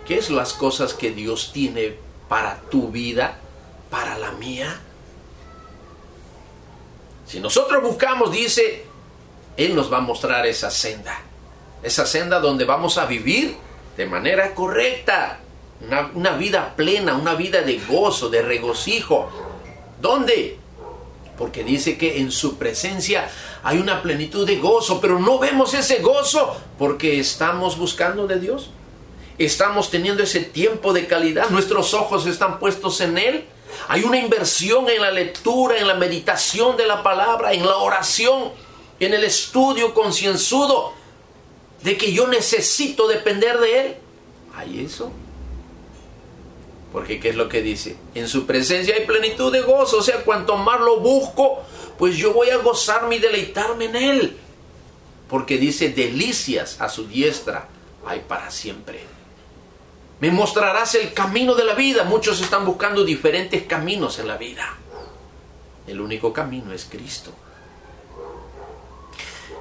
¿Qué 0.06 0.18
es 0.18 0.30
las 0.30 0.52
cosas 0.52 0.94
que 0.94 1.10
Dios 1.10 1.50
tiene 1.52 1.96
para 2.28 2.60
tu 2.70 2.92
vida, 2.92 3.40
para 3.90 4.16
la 4.16 4.30
mía? 4.30 4.82
Si 7.28 7.40
nosotros 7.40 7.82
buscamos, 7.82 8.32
dice, 8.32 8.84
Él 9.56 9.76
nos 9.76 9.92
va 9.92 9.98
a 9.98 10.00
mostrar 10.00 10.46
esa 10.46 10.70
senda. 10.70 11.20
Esa 11.82 12.06
senda 12.06 12.40
donde 12.40 12.64
vamos 12.64 12.96
a 12.98 13.06
vivir 13.06 13.54
de 13.96 14.06
manera 14.06 14.54
correcta. 14.54 15.40
Una, 16.14 16.32
vida 16.32 16.74
plena, 16.74 17.14
una 17.14 17.34
vida 17.34 17.60
de 17.62 17.78
gozo, 17.78 18.30
de 18.30 18.42
regocijo, 18.42 19.30
¿Dónde? 20.00 20.58
Porque 21.36 21.64
dice 21.64 21.98
que 21.98 22.18
en 22.18 22.30
su 22.30 22.56
presencia 22.56 23.28
hay 23.62 23.78
una 23.78 24.02
plenitud 24.02 24.46
de 24.46 24.56
gozo, 24.56 25.00
pero 25.00 25.18
no 25.18 25.38
vemos 25.38 25.74
ese 25.74 25.98
gozo 25.98 26.56
porque 26.78 27.20
estamos 27.20 27.78
buscando 27.78 28.26
de 28.26 28.40
Dios. 28.40 28.70
Estamos 29.38 29.90
teniendo 29.90 30.22
ese 30.22 30.40
tiempo 30.40 30.92
de 30.92 31.06
calidad, 31.06 31.50
nuestros 31.50 31.94
ojos 31.94 32.26
están 32.26 32.58
puestos 32.58 33.00
en 33.00 33.18
Él. 33.18 33.44
Hay 33.88 34.04
una 34.04 34.18
inversión 34.18 34.88
en 34.88 35.00
la 35.00 35.10
lectura, 35.10 35.78
en 35.78 35.86
la 35.86 35.94
meditación 35.94 36.76
de 36.76 36.86
la 36.86 37.02
palabra, 37.02 37.52
en 37.52 37.66
la 37.66 37.76
oración, 37.76 38.52
en 39.00 39.14
el 39.14 39.24
estudio 39.24 39.94
concienzudo 39.94 40.92
de 41.82 41.96
que 41.96 42.12
yo 42.12 42.26
necesito 42.26 43.06
depender 43.06 43.58
de 43.58 43.80
Él. 43.80 43.96
¿Hay 44.54 44.84
eso? 44.84 45.12
Porque 46.92 47.20
¿qué 47.20 47.30
es 47.30 47.36
lo 47.36 47.48
que 47.48 47.62
dice? 47.62 47.96
En 48.14 48.28
su 48.28 48.46
presencia 48.46 48.94
hay 48.94 49.06
plenitud 49.06 49.52
de 49.52 49.60
gozo. 49.60 49.98
O 49.98 50.02
sea, 50.02 50.24
cuanto 50.24 50.56
más 50.56 50.80
lo 50.80 51.00
busco, 51.00 51.62
pues 51.98 52.16
yo 52.16 52.32
voy 52.32 52.50
a 52.50 52.56
gozarme 52.58 53.16
y 53.16 53.18
deleitarme 53.20 53.86
en 53.86 53.96
Él. 53.96 54.36
Porque 55.28 55.58
dice, 55.58 55.90
delicias 55.90 56.80
a 56.80 56.88
su 56.88 57.06
diestra 57.06 57.68
hay 58.06 58.20
para 58.26 58.50
siempre. 58.50 59.17
Me 60.20 60.30
mostrarás 60.30 60.94
el 60.96 61.12
camino 61.12 61.54
de 61.54 61.64
la 61.64 61.74
vida. 61.74 62.04
Muchos 62.04 62.40
están 62.40 62.64
buscando 62.64 63.04
diferentes 63.04 63.62
caminos 63.64 64.18
en 64.18 64.26
la 64.26 64.36
vida. 64.36 64.76
El 65.86 66.00
único 66.00 66.32
camino 66.32 66.72
es 66.72 66.86
Cristo. 66.86 67.32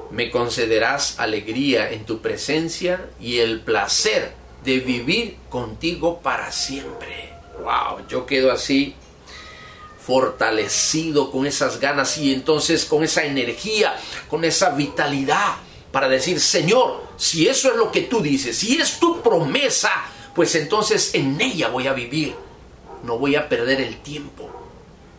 Me 0.10 0.32
concederás 0.32 1.20
alegría 1.20 1.92
en 1.92 2.06
tu 2.06 2.22
presencia 2.22 3.10
y 3.20 3.38
el 3.38 3.62
placer 3.62 4.34
de 4.64 4.80
vivir 4.80 5.38
contigo 5.50 6.20
para 6.22 6.52
siempre. 6.52 7.34
Wow, 7.60 8.08
yo 8.08 8.26
quedo 8.26 8.52
así 8.52 8.96
fortalecido 10.00 11.32
con 11.32 11.46
esas 11.46 11.80
ganas 11.80 12.18
y 12.18 12.34
entonces 12.34 12.86
con 12.86 13.04
esa 13.04 13.26
energía, 13.26 13.96
con 14.30 14.46
esa 14.46 14.70
vitalidad 14.70 15.58
para 15.92 16.08
decir, 16.08 16.40
Señor, 16.40 17.04
si 17.18 17.48
eso 17.48 17.72
es 17.72 17.76
lo 17.76 17.92
que 17.92 18.02
tú 18.02 18.22
dices, 18.22 18.58
si 18.58 18.78
es 18.78 19.00
tu 19.00 19.22
promesa, 19.22 19.92
pues 20.38 20.54
entonces 20.54 21.16
en 21.16 21.42
ella 21.42 21.70
voy 21.70 21.88
a 21.88 21.94
vivir. 21.94 22.36
No 23.02 23.18
voy 23.18 23.36
a 23.36 23.50
perder 23.50 23.82
el 23.82 23.98
tiempo. 24.04 24.48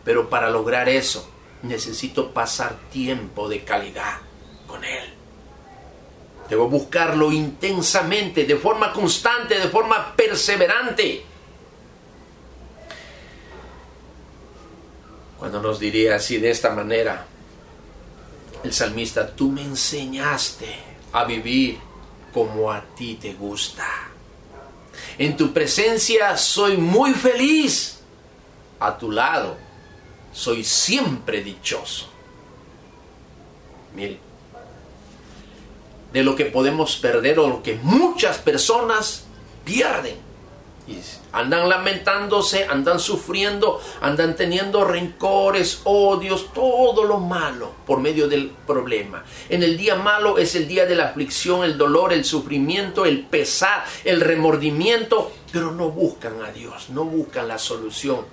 Pero 0.05 0.29
para 0.29 0.49
lograr 0.49 0.87
eso, 0.87 1.29
necesito 1.61 2.31
pasar 2.31 2.77
tiempo 2.89 3.49
de 3.49 3.65
calidad 3.65 4.19
con 4.65 4.81
Él. 4.85 5.13
Debo 6.49 6.69
buscarlo 6.69 7.33
intensamente, 7.33 8.45
de 8.45 8.55
forma 8.55 8.93
constante, 8.93 9.59
de 9.59 9.67
forma 9.67 10.15
perseverante. 10.15 11.25
Cuando 15.37 15.61
nos 15.61 15.81
diría 15.81 16.15
así 16.15 16.37
de 16.37 16.49
esta 16.49 16.69
manera, 16.69 17.25
el 18.63 18.71
salmista, 18.71 19.35
tú 19.35 19.51
me 19.51 19.63
enseñaste 19.63 20.79
a 21.11 21.25
vivir 21.25 21.77
como 22.33 22.71
a 22.71 22.81
ti 22.95 23.15
te 23.21 23.33
gusta. 23.33 24.08
En 25.19 25.35
tu 25.35 25.51
presencia 25.51 26.35
soy 26.37 26.77
muy 26.77 27.13
feliz. 27.13 27.99
A 28.79 28.97
tu 28.97 29.11
lado 29.11 29.57
soy 30.31 30.63
siempre 30.63 31.43
dichoso. 31.43 32.09
Mire, 33.93 34.17
de 36.13 36.23
lo 36.23 36.37
que 36.37 36.45
podemos 36.45 36.95
perder 36.95 37.37
o 37.37 37.49
lo 37.49 37.61
que 37.61 37.75
muchas 37.83 38.37
personas 38.37 39.25
pierden. 39.65 40.28
Andan 41.31 41.69
lamentándose, 41.69 42.65
andan 42.65 42.99
sufriendo, 42.99 43.79
andan 44.01 44.35
teniendo 44.35 44.83
rencores, 44.83 45.81
odios, 45.83 46.51
todo 46.53 47.03
lo 47.03 47.19
malo 47.19 47.71
por 47.85 47.99
medio 47.99 48.27
del 48.27 48.49
problema. 48.65 49.23
En 49.47 49.61
el 49.61 49.77
día 49.77 49.95
malo 49.95 50.37
es 50.39 50.55
el 50.55 50.67
día 50.67 50.85
de 50.85 50.95
la 50.95 51.05
aflicción, 51.05 51.63
el 51.63 51.77
dolor, 51.77 52.13
el 52.13 52.25
sufrimiento, 52.25 53.05
el 53.05 53.25
pesar, 53.25 53.85
el 54.03 54.21
remordimiento, 54.21 55.31
pero 55.51 55.71
no 55.71 55.89
buscan 55.89 56.41
a 56.41 56.51
Dios, 56.51 56.89
no 56.89 57.05
buscan 57.05 57.47
la 57.47 57.59
solución. 57.59 58.25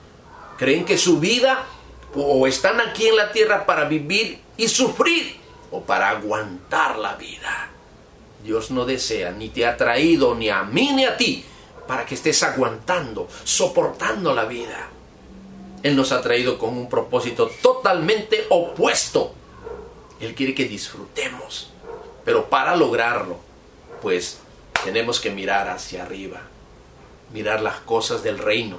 Creen 0.56 0.86
que 0.86 0.96
su 0.96 1.20
vida 1.20 1.66
o 2.14 2.46
están 2.46 2.80
aquí 2.80 3.08
en 3.08 3.16
la 3.16 3.30
tierra 3.30 3.66
para 3.66 3.84
vivir 3.84 4.38
y 4.56 4.68
sufrir 4.68 5.36
o 5.70 5.82
para 5.82 6.08
aguantar 6.08 6.98
la 6.98 7.14
vida. 7.16 7.70
Dios 8.42 8.70
no 8.70 8.86
desea, 8.86 9.32
ni 9.32 9.50
te 9.50 9.66
ha 9.66 9.76
traído 9.76 10.34
ni 10.34 10.48
a 10.48 10.62
mí 10.62 10.92
ni 10.94 11.04
a 11.04 11.16
ti 11.16 11.44
para 11.86 12.04
que 12.04 12.14
estés 12.14 12.42
aguantando, 12.42 13.28
soportando 13.44 14.34
la 14.34 14.44
vida. 14.44 14.88
Él 15.82 15.94
nos 15.94 16.12
ha 16.12 16.20
traído 16.20 16.58
con 16.58 16.76
un 16.76 16.88
propósito 16.88 17.50
totalmente 17.62 18.46
opuesto. 18.50 19.32
Él 20.20 20.34
quiere 20.34 20.54
que 20.54 20.64
disfrutemos. 20.64 21.70
Pero 22.24 22.50
para 22.50 22.74
lograrlo, 22.74 23.38
pues 24.02 24.38
tenemos 24.84 25.20
que 25.20 25.30
mirar 25.30 25.68
hacia 25.68 26.02
arriba, 26.02 26.42
mirar 27.32 27.60
las 27.60 27.76
cosas 27.80 28.22
del 28.22 28.38
reino, 28.38 28.78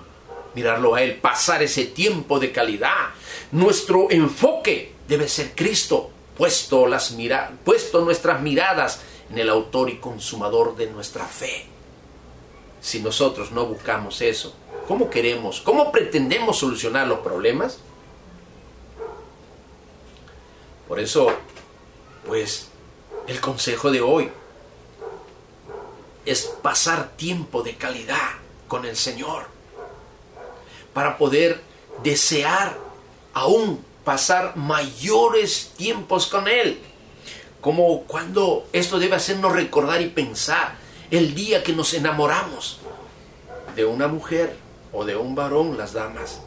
mirarlo 0.54 0.96
a 0.96 1.02
Él, 1.02 1.16
pasar 1.16 1.64
ese 1.64 1.86
tiempo 1.86 2.40
de 2.40 2.52
calidad. 2.52 3.12
Nuestro 3.54 4.12
enfoque 4.12 4.94
debe 5.08 5.30
ser 5.30 5.56
Cristo, 5.56 6.12
puesto, 6.36 6.88
las 6.88 7.12
mira 7.12 7.54
puesto 7.64 8.02
nuestras 8.02 8.42
miradas 8.42 9.00
en 9.32 9.38
el 9.38 9.50
autor 9.50 9.90
y 9.90 9.98
consumador 9.98 10.76
de 10.76 10.88
nuestra 10.88 11.26
fe 11.26 11.77
si 12.82 13.02
nosotros 13.02 13.52
no 13.52 13.66
buscamos 13.66 14.22
eso? 14.22 14.56
¿Cómo 14.88 15.10
queremos, 15.10 15.62
cómo 15.62 15.92
pretendemos 15.92 16.58
solucionar 16.58 17.08
los 17.08 17.20
problemas? 17.20 17.80
Por 20.88 21.00
eso, 21.00 21.28
pues, 22.26 22.70
el 23.28 23.42
consejo 23.42 23.92
de 23.92 24.02
hoy 24.02 24.32
es 26.26 26.46
pasar 26.62 27.12
tiempo 27.18 27.64
de 27.64 27.76
calidad 27.76 28.32
con 28.68 28.86
el 28.86 28.96
Señor 28.96 29.48
para 30.94 31.18
poder 31.18 31.62
desear 32.04 32.78
aún 33.34 33.84
pasar 34.04 34.56
mayores 34.56 35.74
tiempos 35.76 36.28
con 36.28 36.48
Él. 36.48 36.80
Como 37.60 38.04
cuando 38.04 38.66
esto 38.72 39.00
debe 39.00 39.16
hacernos 39.16 39.52
recordar 39.52 40.02
y 40.02 40.08
pensar 40.08 40.76
el 41.12 41.34
día 41.34 41.64
que 41.64 41.74
nos 41.74 41.94
enamoramos 41.94 42.80
de 43.76 43.86
una 43.86 44.08
mujer 44.08 44.58
o 44.92 45.06
de 45.06 45.16
un 45.16 45.36
varón, 45.36 45.78
las 45.78 45.94
damas. 45.94 46.42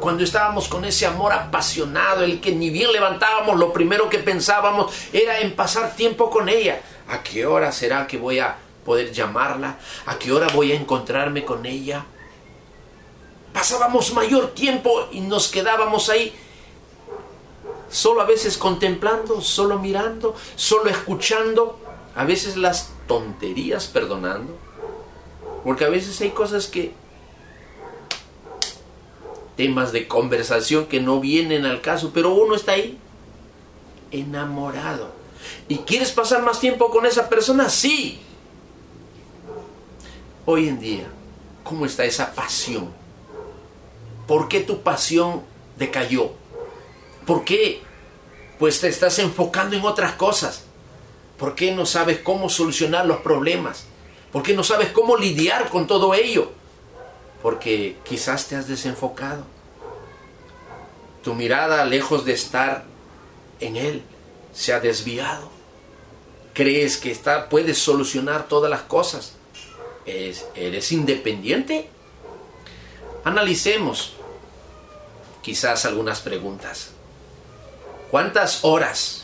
Cuando 0.00 0.24
estábamos 0.24 0.68
con 0.68 0.84
ese 0.84 1.06
amor 1.06 1.32
apasionado, 1.32 2.24
el 2.24 2.40
que 2.40 2.52
ni 2.52 2.70
bien 2.70 2.92
levantábamos, 2.92 3.58
lo 3.58 3.72
primero 3.72 4.08
que 4.08 4.18
pensábamos 4.18 4.92
era 5.12 5.38
en 5.40 5.54
pasar 5.54 5.94
tiempo 5.94 6.30
con 6.30 6.48
ella. 6.48 6.80
¿A 7.08 7.22
qué 7.22 7.46
hora 7.46 7.70
será 7.70 8.06
que 8.06 8.18
voy 8.18 8.40
a 8.40 8.56
poder 8.84 9.12
llamarla? 9.12 9.78
¿A 10.06 10.18
qué 10.18 10.32
hora 10.32 10.48
voy 10.52 10.72
a 10.72 10.76
encontrarme 10.76 11.44
con 11.44 11.64
ella? 11.64 12.04
Pasábamos 13.52 14.12
mayor 14.12 14.52
tiempo 14.52 15.08
y 15.12 15.20
nos 15.20 15.48
quedábamos 15.48 16.08
ahí 16.08 16.34
solo 17.88 18.20
a 18.22 18.24
veces 18.24 18.58
contemplando, 18.58 19.40
solo 19.40 19.78
mirando, 19.78 20.34
solo 20.56 20.90
escuchando, 20.90 21.78
a 22.16 22.24
veces 22.24 22.56
las 22.56 22.93
tonterías 23.06 23.86
perdonando, 23.86 24.56
porque 25.62 25.84
a 25.84 25.88
veces 25.88 26.20
hay 26.20 26.30
cosas 26.30 26.66
que, 26.66 26.92
temas 29.56 29.92
de 29.92 30.08
conversación 30.08 30.86
que 30.86 31.00
no 31.00 31.20
vienen 31.20 31.64
al 31.64 31.80
caso, 31.80 32.10
pero 32.12 32.34
uno 32.34 32.54
está 32.54 32.72
ahí 32.72 32.98
enamorado. 34.10 35.12
¿Y 35.68 35.78
quieres 35.78 36.12
pasar 36.12 36.42
más 36.42 36.60
tiempo 36.60 36.90
con 36.90 37.06
esa 37.06 37.28
persona? 37.28 37.68
Sí. 37.68 38.20
Hoy 40.46 40.68
en 40.68 40.80
día, 40.80 41.06
¿cómo 41.62 41.86
está 41.86 42.04
esa 42.04 42.34
pasión? 42.34 42.90
¿Por 44.26 44.48
qué 44.48 44.60
tu 44.60 44.82
pasión 44.82 45.42
decayó? 45.76 46.32
¿Por 47.26 47.44
qué? 47.44 47.82
Pues 48.58 48.80
te 48.80 48.88
estás 48.88 49.18
enfocando 49.18 49.76
en 49.76 49.84
otras 49.84 50.14
cosas. 50.14 50.64
¿Por 51.38 51.54
qué 51.54 51.72
no 51.72 51.86
sabes 51.86 52.18
cómo 52.18 52.48
solucionar 52.48 53.06
los 53.06 53.18
problemas? 53.18 53.86
¿Por 54.32 54.42
qué 54.42 54.54
no 54.54 54.64
sabes 54.64 54.90
cómo 54.90 55.16
lidiar 55.16 55.68
con 55.68 55.86
todo 55.86 56.14
ello? 56.14 56.52
Porque 57.42 57.96
quizás 58.04 58.46
te 58.46 58.56
has 58.56 58.68
desenfocado. 58.68 59.44
Tu 61.22 61.34
mirada, 61.34 61.84
lejos 61.84 62.24
de 62.24 62.32
estar 62.32 62.84
en 63.60 63.76
Él, 63.76 64.02
se 64.52 64.72
ha 64.72 64.80
desviado. 64.80 65.50
Crees 66.52 66.96
que 66.96 67.10
está, 67.10 67.48
puedes 67.48 67.78
solucionar 67.78 68.48
todas 68.48 68.70
las 68.70 68.82
cosas. 68.82 69.34
¿Eres 70.06 70.92
independiente? 70.92 71.88
Analicemos 73.24 74.14
quizás 75.42 75.84
algunas 75.84 76.20
preguntas. 76.20 76.90
¿Cuántas 78.10 78.64
horas, 78.64 79.23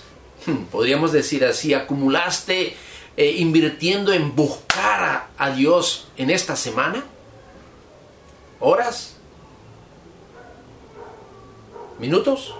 podríamos 0.70 1.12
decir 1.12 1.44
así, 1.44 1.74
acumulaste 1.74 2.76
eh, 3.16 3.35
invirtiendo 3.38 4.12
en 4.12 4.35
buscar 4.35 5.29
a 5.37 5.50
Dios 5.50 6.09
en 6.16 6.31
esta 6.31 6.57
semana? 6.57 7.05
¿Horas? 8.61 9.16
¿Minutos? 11.98 12.55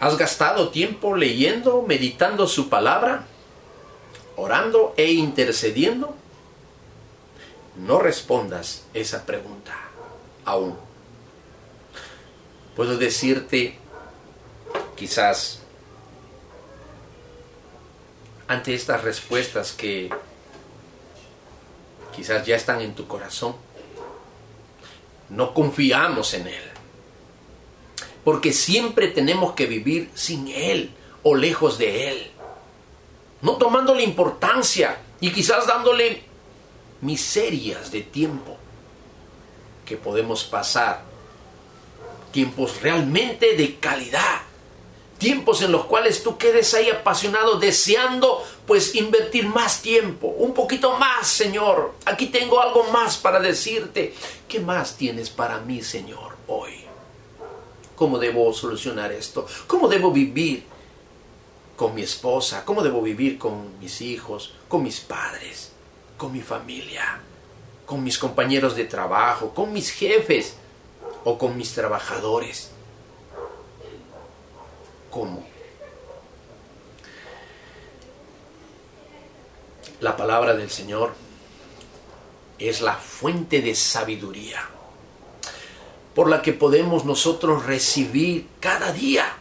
¿Has 0.00 0.16
gastado 0.16 0.68
tiempo 0.68 1.16
leyendo, 1.16 1.82
meditando 1.82 2.46
su 2.46 2.68
palabra, 2.68 3.26
orando 4.36 4.94
e 4.96 5.12
intercediendo? 5.12 6.14
No 7.76 7.98
respondas 7.98 8.84
esa 8.94 9.24
pregunta 9.26 9.76
aún 10.44 10.87
puedo 12.78 12.96
decirte, 12.96 13.74
quizás, 14.96 15.58
ante 18.46 18.72
estas 18.72 19.02
respuestas 19.02 19.72
que 19.72 20.08
quizás 22.14 22.46
ya 22.46 22.54
están 22.54 22.80
en 22.80 22.94
tu 22.94 23.08
corazón, 23.08 23.56
no 25.28 25.54
confiamos 25.54 26.34
en 26.34 26.46
Él. 26.46 26.62
Porque 28.22 28.52
siempre 28.52 29.08
tenemos 29.08 29.54
que 29.54 29.66
vivir 29.66 30.12
sin 30.14 30.46
Él 30.46 30.92
o 31.24 31.34
lejos 31.34 31.78
de 31.78 32.10
Él. 32.10 32.30
No 33.42 33.56
tomándole 33.56 34.04
importancia 34.04 34.98
y 35.20 35.32
quizás 35.32 35.66
dándole 35.66 36.22
miserias 37.00 37.90
de 37.90 38.02
tiempo 38.02 38.56
que 39.84 39.96
podemos 39.96 40.44
pasar 40.44 41.07
tiempos 42.38 42.80
realmente 42.82 43.56
de 43.56 43.74
calidad. 43.80 44.42
Tiempos 45.18 45.60
en 45.62 45.72
los 45.72 45.86
cuales 45.86 46.22
tú 46.22 46.38
quedes 46.38 46.72
ahí 46.72 46.88
apasionado, 46.88 47.58
deseando 47.58 48.44
pues 48.64 48.94
invertir 48.94 49.48
más 49.48 49.82
tiempo, 49.82 50.28
un 50.28 50.54
poquito 50.54 50.96
más, 50.98 51.26
Señor. 51.26 51.94
Aquí 52.04 52.26
tengo 52.26 52.60
algo 52.60 52.84
más 52.92 53.16
para 53.16 53.40
decirte. 53.40 54.14
¿Qué 54.46 54.60
más 54.60 54.96
tienes 54.96 55.30
para 55.30 55.58
mí, 55.58 55.82
Señor, 55.82 56.36
hoy? 56.46 56.74
¿Cómo 57.96 58.20
debo 58.20 58.52
solucionar 58.52 59.10
esto? 59.10 59.44
¿Cómo 59.66 59.88
debo 59.88 60.12
vivir 60.12 60.62
con 61.74 61.92
mi 61.92 62.02
esposa? 62.02 62.64
¿Cómo 62.64 62.84
debo 62.84 63.02
vivir 63.02 63.36
con 63.36 63.80
mis 63.80 64.00
hijos, 64.00 64.54
con 64.68 64.84
mis 64.84 65.00
padres, 65.00 65.72
con 66.16 66.30
mi 66.30 66.40
familia, 66.40 67.20
con 67.84 68.04
mis 68.04 68.16
compañeros 68.16 68.76
de 68.76 68.84
trabajo, 68.84 69.52
con 69.52 69.72
mis 69.72 69.90
jefes? 69.90 70.54
O 71.24 71.38
con 71.38 71.56
mis 71.56 71.74
trabajadores. 71.74 72.70
¿Cómo? 75.10 75.44
La 80.00 80.16
palabra 80.16 80.54
del 80.54 80.70
Señor 80.70 81.12
es 82.58 82.80
la 82.80 82.94
fuente 82.94 83.62
de 83.62 83.74
sabiduría 83.74 84.68
por 86.14 86.28
la 86.28 86.42
que 86.42 86.52
podemos 86.52 87.04
nosotros 87.04 87.64
recibir 87.64 88.48
cada 88.58 88.92
día. 88.92 89.36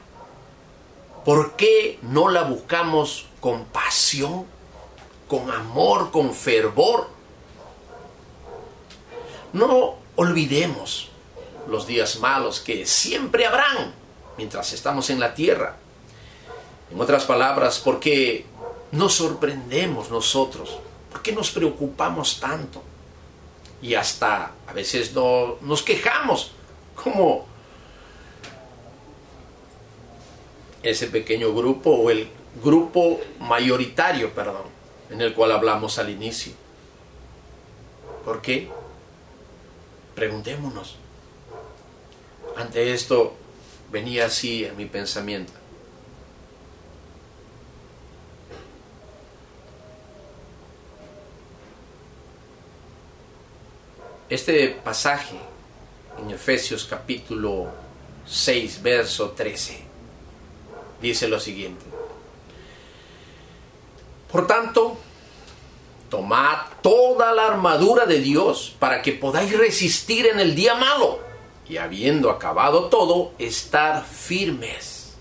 ¿Por 1.26 1.56
qué 1.56 1.98
no 2.04 2.30
la 2.30 2.44
buscamos 2.44 3.26
con 3.40 3.66
pasión, 3.66 4.46
con 5.28 5.50
amor, 5.50 6.12
con 6.12 6.34
fervor? 6.34 7.08
No 9.54 9.96
olvidemos 10.16 11.10
los 11.68 11.88
días 11.88 12.20
malos 12.20 12.60
que 12.60 12.86
siempre 12.86 13.46
habrán 13.46 13.94
mientras 14.38 14.74
estamos 14.74 15.10
en 15.10 15.20
la 15.20 15.34
tierra. 15.34 15.76
En 16.92 17.00
otras 17.02 17.26
palabras, 17.26 17.80
¿por 17.80 18.00
qué 18.00 18.46
nos 18.92 19.16
sorprendemos 19.16 20.10
nosotros? 20.10 20.80
¿Por 21.12 21.22
qué 21.22 21.34
nos 21.34 21.52
preocupamos 21.52 22.40
tanto? 22.40 22.82
Y 23.82 23.94
hasta 23.96 24.52
a 24.68 24.74
veces 24.74 25.14
no, 25.14 25.58
nos 25.62 25.84
quejamos, 25.84 26.52
como 26.96 27.46
ese 30.82 31.08
pequeño 31.08 31.54
grupo 31.54 31.92
o 31.92 32.10
el 32.10 32.30
grupo 32.64 33.20
mayoritario, 33.40 34.34
perdón, 34.34 34.64
en 35.10 35.22
el 35.22 35.34
cual 35.34 35.52
hablamos 35.52 36.00
al 36.00 36.10
inicio. 36.10 36.54
¿Por 38.24 38.42
qué? 38.42 38.70
Preguntémonos. 40.16 40.98
Ante 42.58 42.92
esto 42.92 43.36
venía 43.92 44.26
así 44.26 44.66
en 44.66 44.76
mi 44.76 44.88
pensamiento. 44.88 45.54
Este 54.28 54.70
pasaje 54.70 55.38
en 56.20 56.32
Efesios 56.32 56.86
capítulo 56.90 57.68
6, 58.26 58.82
verso 58.82 59.30
13, 59.30 59.84
dice 61.00 61.28
lo 61.28 61.40
siguiente. 61.40 61.86
Por 64.32 64.48
tanto, 64.48 64.98
tomad 66.10 66.58
toda 66.82 67.34
la 67.34 67.46
armadura 67.46 68.08
de 68.08 68.20
Dios 68.20 68.76
para 68.80 69.04
que 69.04 69.12
podáis 69.12 69.56
resistir 69.56 70.26
en 70.26 70.40
el 70.40 70.56
día 70.56 70.74
malo 70.74 71.27
y 71.70 71.78
habiendo 71.78 72.30
acabado 72.30 72.86
todo, 72.86 73.34
estar 73.38 74.06
firmes. 74.06 75.14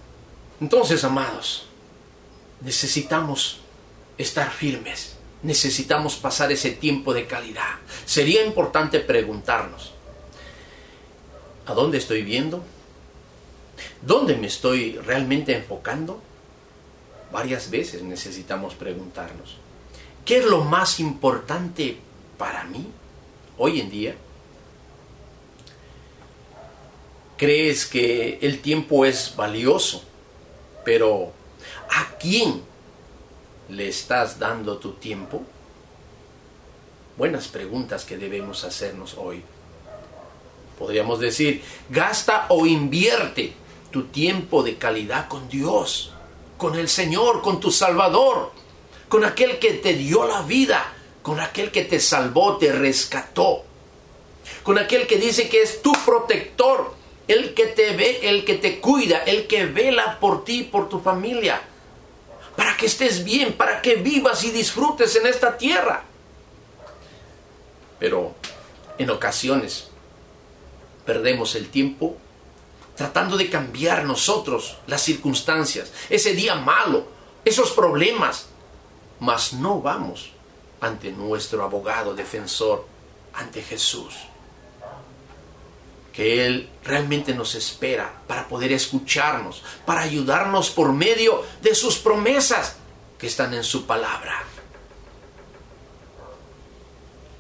Entonces, 0.61 1.03
amados, 1.05 1.67
necesitamos 2.61 3.59
estar 4.17 4.51
firmes, 4.51 5.17
necesitamos 5.43 6.17
pasar 6.17 6.53
ese 6.53 6.71
tiempo 6.71 7.13
de 7.13 7.27
calidad. 7.27 7.75
Sería 8.05 8.45
importante 8.45 9.01
preguntarnos, 9.01 9.93
¿a 11.67 11.75
dónde 11.75 11.99
estoy 11.99 12.23
viendo? 12.23 12.65
¿Dónde 14.03 14.37
me 14.37 14.47
estoy 14.47 14.99
realmente 15.05 15.55
enfocando? 15.55 16.23
Varias 17.33 17.71
veces 17.71 18.03
necesitamos 18.03 18.75
preguntarnos, 18.75 19.57
¿qué 20.25 20.39
es 20.39 20.45
lo 20.45 20.63
más 20.65 21.01
importante 21.01 21.99
para 22.39 22.65
mí 22.65 22.87
hoy 23.59 23.81
en 23.81 23.91
día? 23.91 24.17
Crees 27.37 27.87
que 27.87 28.39
el 28.43 28.61
tiempo 28.61 29.05
es 29.05 29.35
valioso, 29.37 30.03
pero 30.85 31.33
¿a 31.91 32.17
quién 32.19 32.63
le 33.69 33.89
estás 33.89 34.39
dando 34.39 34.79
tu 34.79 34.93
tiempo? 34.93 35.43
Buenas 37.17 37.49
preguntas 37.49 38.05
que 38.05 38.17
debemos 38.17 38.65
hacernos 38.65 39.15
hoy. 39.19 39.43
Podríamos 40.79 41.21
decir, 41.21 41.63
gasta 41.89 42.47
o 42.51 42.67
invierte 42.67 43.55
tu 43.91 44.05
tiempo 44.05 44.63
de 44.63 44.77
calidad 44.77 45.29
con 45.29 45.49
Dios, 45.49 46.13
con 46.59 46.75
el 46.75 46.89
Señor, 46.89 47.41
con 47.41 47.61
tu 47.61 47.71
Salvador, 47.71 48.53
con 49.09 49.25
aquel 49.25 49.59
que 49.59 49.73
te 49.73 49.95
dio 49.95 50.27
la 50.27 50.43
vida, 50.43 50.93
con 51.23 51.41
aquel 51.41 51.71
que 51.71 51.85
te 51.85 51.99
salvó, 51.99 52.59
te 52.59 52.73
rescató, 52.73 53.65
con 54.63 54.79
aquel 54.79 55.07
que 55.07 55.17
dice 55.17 55.49
que 55.49 55.63
es 55.63 55.81
tu 55.81 55.93
protector, 56.05 56.96
el 57.29 57.55
que 57.55 57.67
te 57.67 57.97
ve, 57.97 58.21
el 58.29 58.45
que 58.45 58.55
te 58.55 58.81
cuida, 58.81 59.19
el 59.19 59.47
que 59.47 59.67
vela 59.67 60.19
por 60.21 60.45
ti, 60.45 60.63
por 60.63 60.89
tu 60.89 61.01
familia, 61.01 61.61
para 62.57 62.77
que 62.77 62.87
estés 62.87 63.25
bien, 63.25 63.55
para 63.55 63.83
que 63.83 63.97
vivas 63.97 64.45
y 64.45 64.51
disfrutes 64.51 65.17
en 65.17 65.27
esta 65.27 65.59
tierra. 65.59 66.05
Pero 67.99 68.35
en 68.99 69.11
ocasiones 69.11 69.89
perdemos 71.05 71.55
el 71.55 71.69
tiempo 71.69 72.17
tratando 72.95 73.37
de 73.37 73.51
cambiar 73.51 74.05
nosotros 74.05 74.79
las 74.87 75.03
circunstancias, 75.03 75.93
ese 76.09 76.33
día 76.33 76.55
malo, 76.55 77.07
esos 77.45 77.73
problemas, 77.73 78.47
mas 79.21 79.53
no 79.53 79.83
vamos 79.83 80.31
ante 80.81 81.11
nuestro 81.13 81.63
abogado 81.63 82.15
defensor, 82.15 82.87
ante 83.35 83.63
Jesús 83.63 84.15
que 86.17 86.47
Él 86.47 86.71
realmente 86.83 87.35
nos 87.35 87.55
espera 87.55 88.23
para 88.27 88.49
poder 88.49 88.73
escucharnos, 88.73 89.63
para 89.85 90.01
ayudarnos 90.01 90.71
por 90.71 90.95
medio 90.95 91.45
de 91.61 91.75
sus 91.75 91.99
promesas 91.99 92.77
que 93.19 93.27
están 93.27 93.53
en 93.53 93.63
su 93.63 93.85
palabra. 93.85 94.43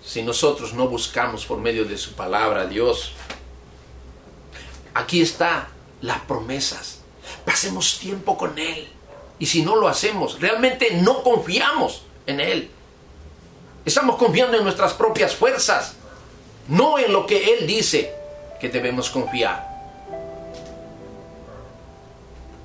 Si 0.04 0.22
nosotros 0.22 0.74
no 0.74 0.88
buscamos 0.88 1.46
por 1.46 1.56
medio 1.58 1.86
de 1.86 1.96
su 1.96 2.12
palabra 2.12 2.62
a 2.62 2.66
Dios, 2.66 3.12
aquí 4.92 5.22
está 5.22 5.68
las 6.02 6.20
promesas. 6.20 7.00
Pasemos 7.46 7.98
tiempo 7.98 8.36
con 8.36 8.58
Él. 8.58 8.88
Y 9.38 9.46
si 9.46 9.62
no 9.62 9.76
lo 9.76 9.88
hacemos, 9.88 10.38
realmente 10.38 10.98
no 11.00 11.22
confiamos 11.22 12.02
en 12.26 12.40
Él. 12.40 12.70
Estamos 13.86 14.16
confiando 14.16 14.58
en 14.58 14.64
nuestras 14.64 14.92
propias 14.92 15.34
fuerzas, 15.34 15.94
no 16.68 16.98
en 16.98 17.10
lo 17.10 17.24
que 17.24 17.54
Él 17.54 17.66
dice 17.66 18.15
que 18.60 18.68
debemos 18.68 19.10
confiar. 19.10 19.76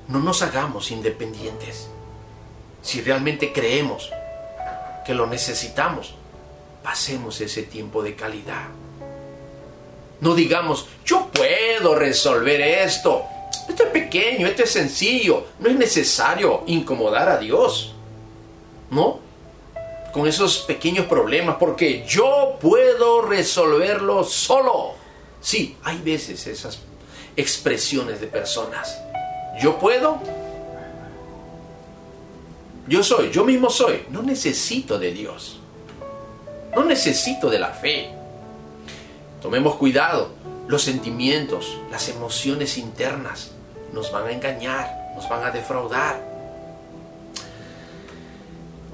No 0.08 0.18
nos 0.18 0.42
hagamos 0.42 0.90
independientes. 0.90 1.88
Si 2.82 3.00
realmente 3.00 3.52
creemos 3.52 4.10
que 5.04 5.14
lo 5.14 5.26
necesitamos, 5.26 6.14
pasemos 6.82 7.40
ese 7.40 7.62
tiempo 7.62 8.02
de 8.02 8.14
calidad. 8.14 8.68
No 10.20 10.34
digamos, 10.34 10.86
yo 11.04 11.28
puedo 11.32 11.94
resolver 11.94 12.60
esto. 12.60 13.24
Esto 13.68 13.84
es 13.84 13.90
pequeño, 13.90 14.46
esto 14.46 14.64
es 14.64 14.70
sencillo. 14.70 15.46
No 15.58 15.68
es 15.68 15.76
necesario 15.76 16.62
incomodar 16.66 17.28
a 17.28 17.38
Dios. 17.38 17.94
¿No? 18.90 19.20
Con 20.12 20.26
esos 20.26 20.58
pequeños 20.58 21.06
problemas, 21.06 21.56
porque 21.58 22.04
yo 22.06 22.58
puedo 22.60 23.22
resolverlo 23.22 24.24
solo. 24.24 25.01
Sí, 25.42 25.76
hay 25.82 25.98
veces 25.98 26.46
esas 26.46 26.78
expresiones 27.36 28.20
de 28.20 28.28
personas. 28.28 28.96
Yo 29.60 29.78
puedo. 29.78 30.20
Yo 32.86 33.02
soy, 33.02 33.30
yo 33.30 33.44
mismo 33.44 33.68
soy. 33.68 34.04
No 34.08 34.22
necesito 34.22 34.98
de 34.98 35.12
Dios. 35.12 35.58
No 36.74 36.84
necesito 36.84 37.50
de 37.50 37.58
la 37.58 37.70
fe. 37.70 38.10
Tomemos 39.42 39.76
cuidado. 39.76 40.30
Los 40.68 40.82
sentimientos, 40.82 41.76
las 41.90 42.08
emociones 42.08 42.78
internas 42.78 43.50
nos 43.92 44.12
van 44.12 44.28
a 44.28 44.32
engañar, 44.32 45.12
nos 45.16 45.28
van 45.28 45.42
a 45.44 45.50
defraudar. 45.50 46.24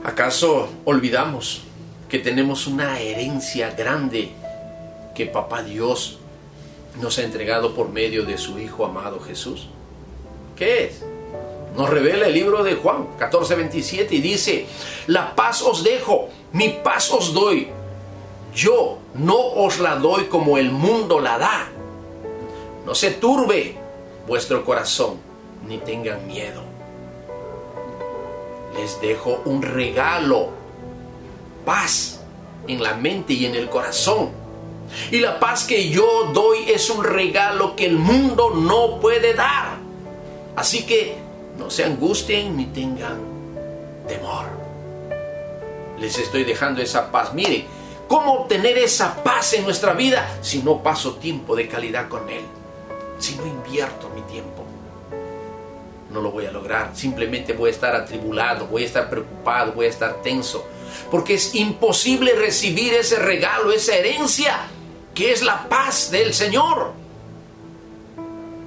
¿Acaso 0.02 0.70
olvidamos 0.86 1.62
que 2.08 2.18
tenemos 2.18 2.66
una 2.66 2.98
herencia 2.98 3.70
grande 3.72 4.30
que 5.14 5.26
Papá 5.26 5.62
Dios 5.62 6.18
nos 7.00 7.18
ha 7.18 7.22
entregado 7.22 7.74
por 7.74 7.88
medio 7.88 8.24
de 8.24 8.38
su 8.38 8.58
Hijo 8.58 8.84
amado 8.84 9.20
Jesús? 9.20 9.68
¿Qué 10.56 10.84
es? 10.84 11.04
Nos 11.76 11.88
revela 11.88 12.26
el 12.26 12.34
libro 12.34 12.64
de 12.64 12.74
Juan 12.74 13.06
14, 13.18 13.54
27 13.54 14.14
y 14.14 14.20
dice, 14.20 14.66
la 15.06 15.34
paz 15.36 15.62
os 15.62 15.84
dejo, 15.84 16.28
mi 16.52 16.70
paz 16.82 17.12
os 17.12 17.32
doy. 17.32 17.68
Yo 18.54 18.98
no 19.14 19.38
os 19.38 19.78
la 19.78 19.96
doy 19.96 20.24
como 20.24 20.58
el 20.58 20.72
mundo 20.72 21.20
la 21.20 21.38
da. 21.38 21.68
No 22.84 22.94
se 22.94 23.12
turbe 23.12 23.76
vuestro 24.26 24.64
corazón, 24.64 25.18
ni 25.68 25.78
tengan 25.78 26.26
miedo. 26.26 26.62
Les 28.76 29.00
dejo 29.00 29.42
un 29.44 29.62
regalo, 29.62 30.48
paz 31.64 32.20
en 32.66 32.82
la 32.82 32.94
mente 32.94 33.34
y 33.34 33.46
en 33.46 33.54
el 33.54 33.68
corazón 33.68 34.37
y 35.10 35.20
la 35.20 35.38
paz 35.38 35.64
que 35.64 35.88
yo 35.88 36.30
doy 36.32 36.70
es 36.70 36.90
un 36.90 37.04
regalo 37.04 37.76
que 37.76 37.86
el 37.86 37.96
mundo 37.96 38.50
no 38.54 39.00
puede 39.00 39.34
dar. 39.34 39.78
Así 40.56 40.84
que 40.84 41.16
no 41.58 41.70
se 41.70 41.84
angustien 41.84 42.56
ni 42.56 42.66
tengan 42.66 43.18
temor. 44.06 44.46
Les 45.98 46.18
estoy 46.18 46.44
dejando 46.44 46.82
esa 46.82 47.10
paz. 47.10 47.32
Mire, 47.34 47.66
¿cómo 48.06 48.34
obtener 48.34 48.78
esa 48.78 49.22
paz 49.22 49.54
en 49.54 49.64
nuestra 49.64 49.92
vida 49.92 50.38
si 50.40 50.62
no 50.62 50.82
paso 50.82 51.16
tiempo 51.16 51.56
de 51.56 51.68
calidad 51.68 52.08
con 52.08 52.28
Él? 52.28 52.44
Si 53.18 53.34
no 53.36 53.46
invierto 53.46 54.10
mi 54.14 54.22
tiempo. 54.22 54.64
No 56.10 56.20
lo 56.20 56.30
voy 56.30 56.46
a 56.46 56.52
lograr. 56.52 56.92
Simplemente 56.94 57.52
voy 57.52 57.68
a 57.68 57.72
estar 57.72 57.94
atribulado, 57.94 58.66
voy 58.66 58.82
a 58.82 58.86
estar 58.86 59.10
preocupado, 59.10 59.72
voy 59.72 59.86
a 59.86 59.90
estar 59.90 60.22
tenso. 60.22 60.64
Porque 61.10 61.34
es 61.34 61.54
imposible 61.54 62.32
recibir 62.32 62.94
ese 62.94 63.16
regalo, 63.16 63.72
esa 63.72 63.94
herencia 63.94 64.58
que 65.18 65.32
es 65.32 65.42
la 65.42 65.68
paz 65.68 66.12
del 66.12 66.32
Señor. 66.32 66.92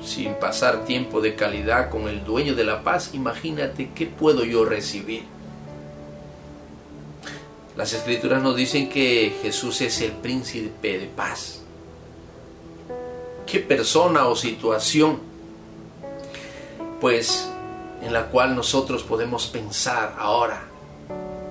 Sin 0.04 0.34
pasar 0.34 0.84
tiempo 0.84 1.22
de 1.22 1.34
calidad 1.34 1.90
con 1.90 2.10
el 2.10 2.26
dueño 2.26 2.56
de 2.56 2.66
la 2.66 2.84
paz, 2.84 3.12
imagínate 3.14 3.92
qué 3.96 4.06
puedo 4.06 4.44
yo 4.44 4.66
recibir. 4.66 5.24
Las 7.78 7.94
escrituras 7.94 8.44
nos 8.44 8.58
dicen 8.58 8.90
que 8.90 9.34
Jesús 9.42 9.80
es 9.80 10.02
el 10.02 10.12
príncipe 10.12 11.00
de 11.00 11.06
paz. 11.08 11.62
¿Qué 13.46 13.60
persona 13.60 14.28
o 14.28 14.36
situación? 14.36 15.22
Pues 17.00 17.50
en 18.02 18.12
la 18.12 18.26
cual 18.26 18.58
nosotros 18.58 19.04
podemos 19.04 19.48
pensar 19.48 20.18
ahora 20.20 20.64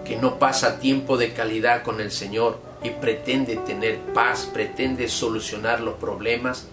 que 0.04 0.16
no 0.16 0.38
pasa 0.38 0.78
tiempo 0.78 1.16
de 1.16 1.32
calidad 1.32 1.84
con 1.84 2.02
el 2.02 2.10
Señor 2.10 2.69
y 2.82 2.90
pretende 2.90 3.56
tener 3.56 3.98
paz, 4.14 4.48
pretende 4.52 5.08
solucionar 5.08 5.80
los 5.80 5.94
problemas, 5.94 6.66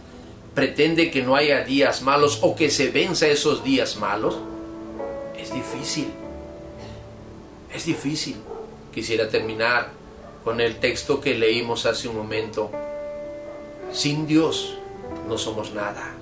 pretende 0.55 1.11
que 1.11 1.21
no 1.21 1.35
haya 1.35 1.63
días 1.63 2.01
malos 2.01 2.39
o 2.41 2.55
que 2.55 2.69
se 2.69 2.89
venza 2.89 3.27
esos 3.27 3.63
días 3.63 3.97
malos, 3.97 4.37
es 5.37 5.53
difícil. 5.53 6.07
Es 7.73 7.85
difícil. 7.85 8.37
Quisiera 8.93 9.29
terminar 9.29 9.91
con 10.43 10.61
el 10.61 10.77
texto 10.77 11.19
que 11.19 11.35
leímos 11.35 11.85
hace 11.85 12.07
un 12.07 12.15
momento. 12.15 12.71
Sin 13.91 14.25
Dios 14.25 14.77
no 15.27 15.37
somos 15.37 15.73
nada. 15.73 16.13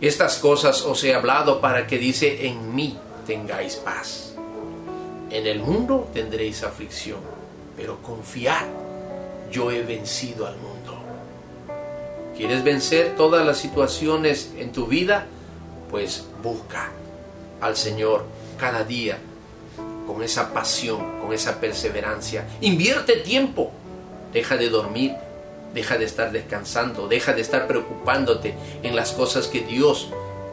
Estas 0.00 0.36
cosas 0.38 0.82
os 0.82 1.02
he 1.04 1.14
hablado 1.14 1.60
para 1.60 1.86
que 1.86 1.98
dice, 1.98 2.46
en 2.48 2.74
mí 2.74 2.98
tengáis 3.26 3.76
paz. 3.76 4.34
En 5.30 5.46
el 5.46 5.60
mundo 5.60 6.08
tendréis 6.12 6.62
aflicción 6.62 7.35
pero 7.76 8.00
confiar, 8.02 8.66
yo 9.50 9.70
he 9.70 9.82
vencido 9.82 10.46
al 10.46 10.56
mundo. 10.56 10.98
¿Quieres 12.36 12.64
vencer 12.64 13.14
todas 13.16 13.46
las 13.46 13.58
situaciones 13.58 14.52
en 14.58 14.72
tu 14.72 14.86
vida? 14.86 15.26
Pues 15.90 16.26
busca 16.42 16.90
al 17.60 17.76
Señor 17.76 18.24
cada 18.58 18.84
día 18.84 19.18
con 20.06 20.22
esa 20.22 20.52
pasión, 20.52 21.20
con 21.20 21.32
esa 21.32 21.60
perseverancia. 21.60 22.46
Invierte 22.60 23.16
tiempo. 23.16 23.70
Deja 24.32 24.56
de 24.56 24.68
dormir, 24.68 25.14
deja 25.72 25.96
de 25.96 26.04
estar 26.04 26.30
descansando, 26.30 27.08
deja 27.08 27.32
de 27.32 27.40
estar 27.40 27.66
preocupándote 27.66 28.54
en 28.82 28.94
las 28.94 29.12
cosas 29.12 29.46
que 29.46 29.62
Dios, 29.62 30.10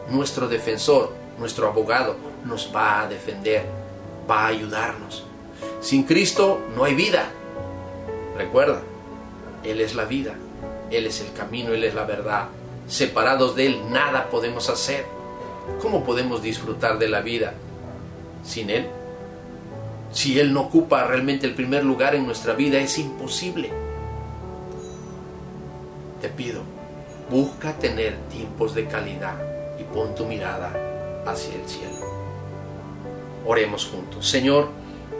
nuestro 0.09 0.47
defensor, 0.47 1.11
nuestro 1.37 1.67
abogado, 1.67 2.15
nos 2.45 2.71
va 2.73 3.01
a 3.01 3.07
defender, 3.07 3.65
va 4.29 4.45
a 4.45 4.47
ayudarnos. 4.47 5.25
Sin 5.83 6.03
Cristo 6.03 6.61
no 6.75 6.85
hay 6.85 6.95
vida. 6.95 7.29
Recuerda, 8.35 8.81
Él 9.63 9.81
es 9.81 9.93
la 9.93 10.05
vida, 10.05 10.33
Él 10.89 11.05
es 11.05 11.21
el 11.21 11.31
camino, 11.33 11.73
Él 11.73 11.83
es 11.83 11.93
la 11.93 12.05
verdad, 12.05 12.47
Separados 12.87 13.55
de 13.55 13.67
Él 13.67 13.81
nada 13.91 14.29
podemos 14.29 14.69
hacer. 14.69 15.05
¿Cómo 15.81 16.03
podemos 16.03 16.41
disfrutar 16.41 16.99
de 16.99 17.07
la 17.07 17.21
vida 17.21 17.53
sin 18.43 18.69
Él? 18.69 18.87
Si 20.11 20.39
Él 20.39 20.53
no 20.53 20.61
ocupa 20.61 21.05
realmente 21.05 21.47
el 21.47 21.55
primer 21.55 21.83
lugar 21.83 22.13
en 22.13 22.25
nuestra 22.25 22.53
vida, 22.53 22.79
es 22.79 22.97
imposible. 22.97 23.71
Te 26.21 26.29
pido, 26.29 26.61
busca 27.29 27.73
tener 27.73 28.17
tiempos 28.29 28.75
de 28.75 28.85
calidad 28.85 29.35
y 29.79 29.83
pon 29.83 30.13
tu 30.13 30.25
mirada 30.25 30.73
hacia 31.25 31.55
el 31.55 31.67
cielo. 31.67 31.93
Oremos 33.45 33.85
juntos. 33.85 34.27
Señor, 34.27 34.69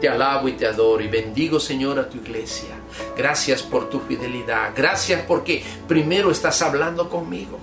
te 0.00 0.08
alabo 0.08 0.48
y 0.48 0.52
te 0.52 0.66
adoro 0.66 1.02
y 1.02 1.08
bendigo, 1.08 1.58
Señor, 1.60 1.98
a 1.98 2.08
tu 2.08 2.18
iglesia. 2.18 2.70
Gracias 3.16 3.62
por 3.62 3.88
tu 3.88 4.00
fidelidad. 4.00 4.72
Gracias 4.76 5.22
porque 5.26 5.62
primero 5.88 6.30
estás 6.30 6.62
hablando 6.62 7.08
conmigo 7.08 7.58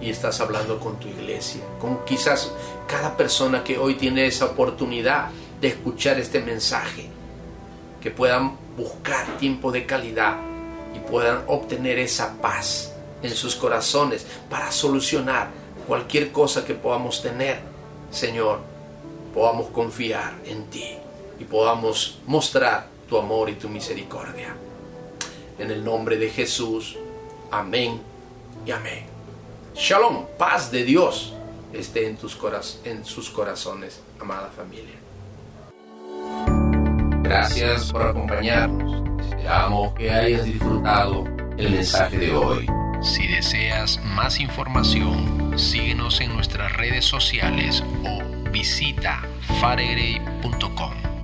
y 0.00 0.10
estás 0.10 0.40
hablando 0.40 0.78
con 0.78 0.98
tu 0.98 1.08
iglesia, 1.08 1.62
con 1.80 2.04
quizás 2.04 2.52
cada 2.86 3.16
persona 3.16 3.64
que 3.64 3.78
hoy 3.78 3.94
tiene 3.94 4.26
esa 4.26 4.46
oportunidad 4.46 5.30
de 5.60 5.68
escuchar 5.68 6.18
este 6.18 6.40
mensaje, 6.40 7.08
que 8.00 8.10
puedan 8.10 8.56
buscar 8.76 9.38
tiempo 9.38 9.72
de 9.72 9.86
calidad 9.86 10.36
y 10.94 10.98
puedan 11.10 11.42
obtener 11.46 11.98
esa 11.98 12.34
paz 12.40 12.92
en 13.22 13.30
sus 13.30 13.56
corazones 13.56 14.26
para 14.48 14.70
solucionar 14.70 15.48
cualquier 15.86 16.32
cosa 16.32 16.64
que 16.64 16.74
podamos 16.74 17.22
tener, 17.22 17.60
Señor, 18.10 18.75
podamos 19.36 19.68
confiar 19.68 20.32
en 20.46 20.64
ti 20.70 20.96
y 21.38 21.44
podamos 21.44 22.20
mostrar 22.26 22.88
tu 23.06 23.18
amor 23.18 23.50
y 23.50 23.56
tu 23.56 23.68
misericordia. 23.68 24.56
En 25.58 25.70
el 25.70 25.84
nombre 25.84 26.16
de 26.16 26.30
Jesús, 26.30 26.96
amén 27.50 28.00
y 28.64 28.70
amén. 28.70 29.04
Shalom, 29.74 30.24
paz 30.38 30.70
de 30.70 30.84
Dios 30.84 31.34
esté 31.74 32.06
en, 32.08 32.16
tus 32.16 32.38
en 32.84 33.04
sus 33.04 33.28
corazones, 33.28 34.00
amada 34.18 34.50
familia. 34.56 34.94
Gracias 37.22 37.92
por 37.92 38.06
acompañarnos. 38.06 39.20
Esperamos 39.20 39.92
que 39.96 40.10
hayas 40.10 40.46
disfrutado 40.46 41.24
el 41.58 41.72
mensaje 41.72 42.16
de 42.16 42.34
hoy. 42.34 42.66
Si 43.02 43.26
deseas 43.26 44.00
más 44.02 44.40
información, 44.40 45.58
síguenos 45.58 46.22
en 46.22 46.34
nuestras 46.34 46.72
redes 46.72 47.04
sociales 47.04 47.84
o 48.02 48.35
visita 48.56 49.20
faregrey.com. 49.60 51.15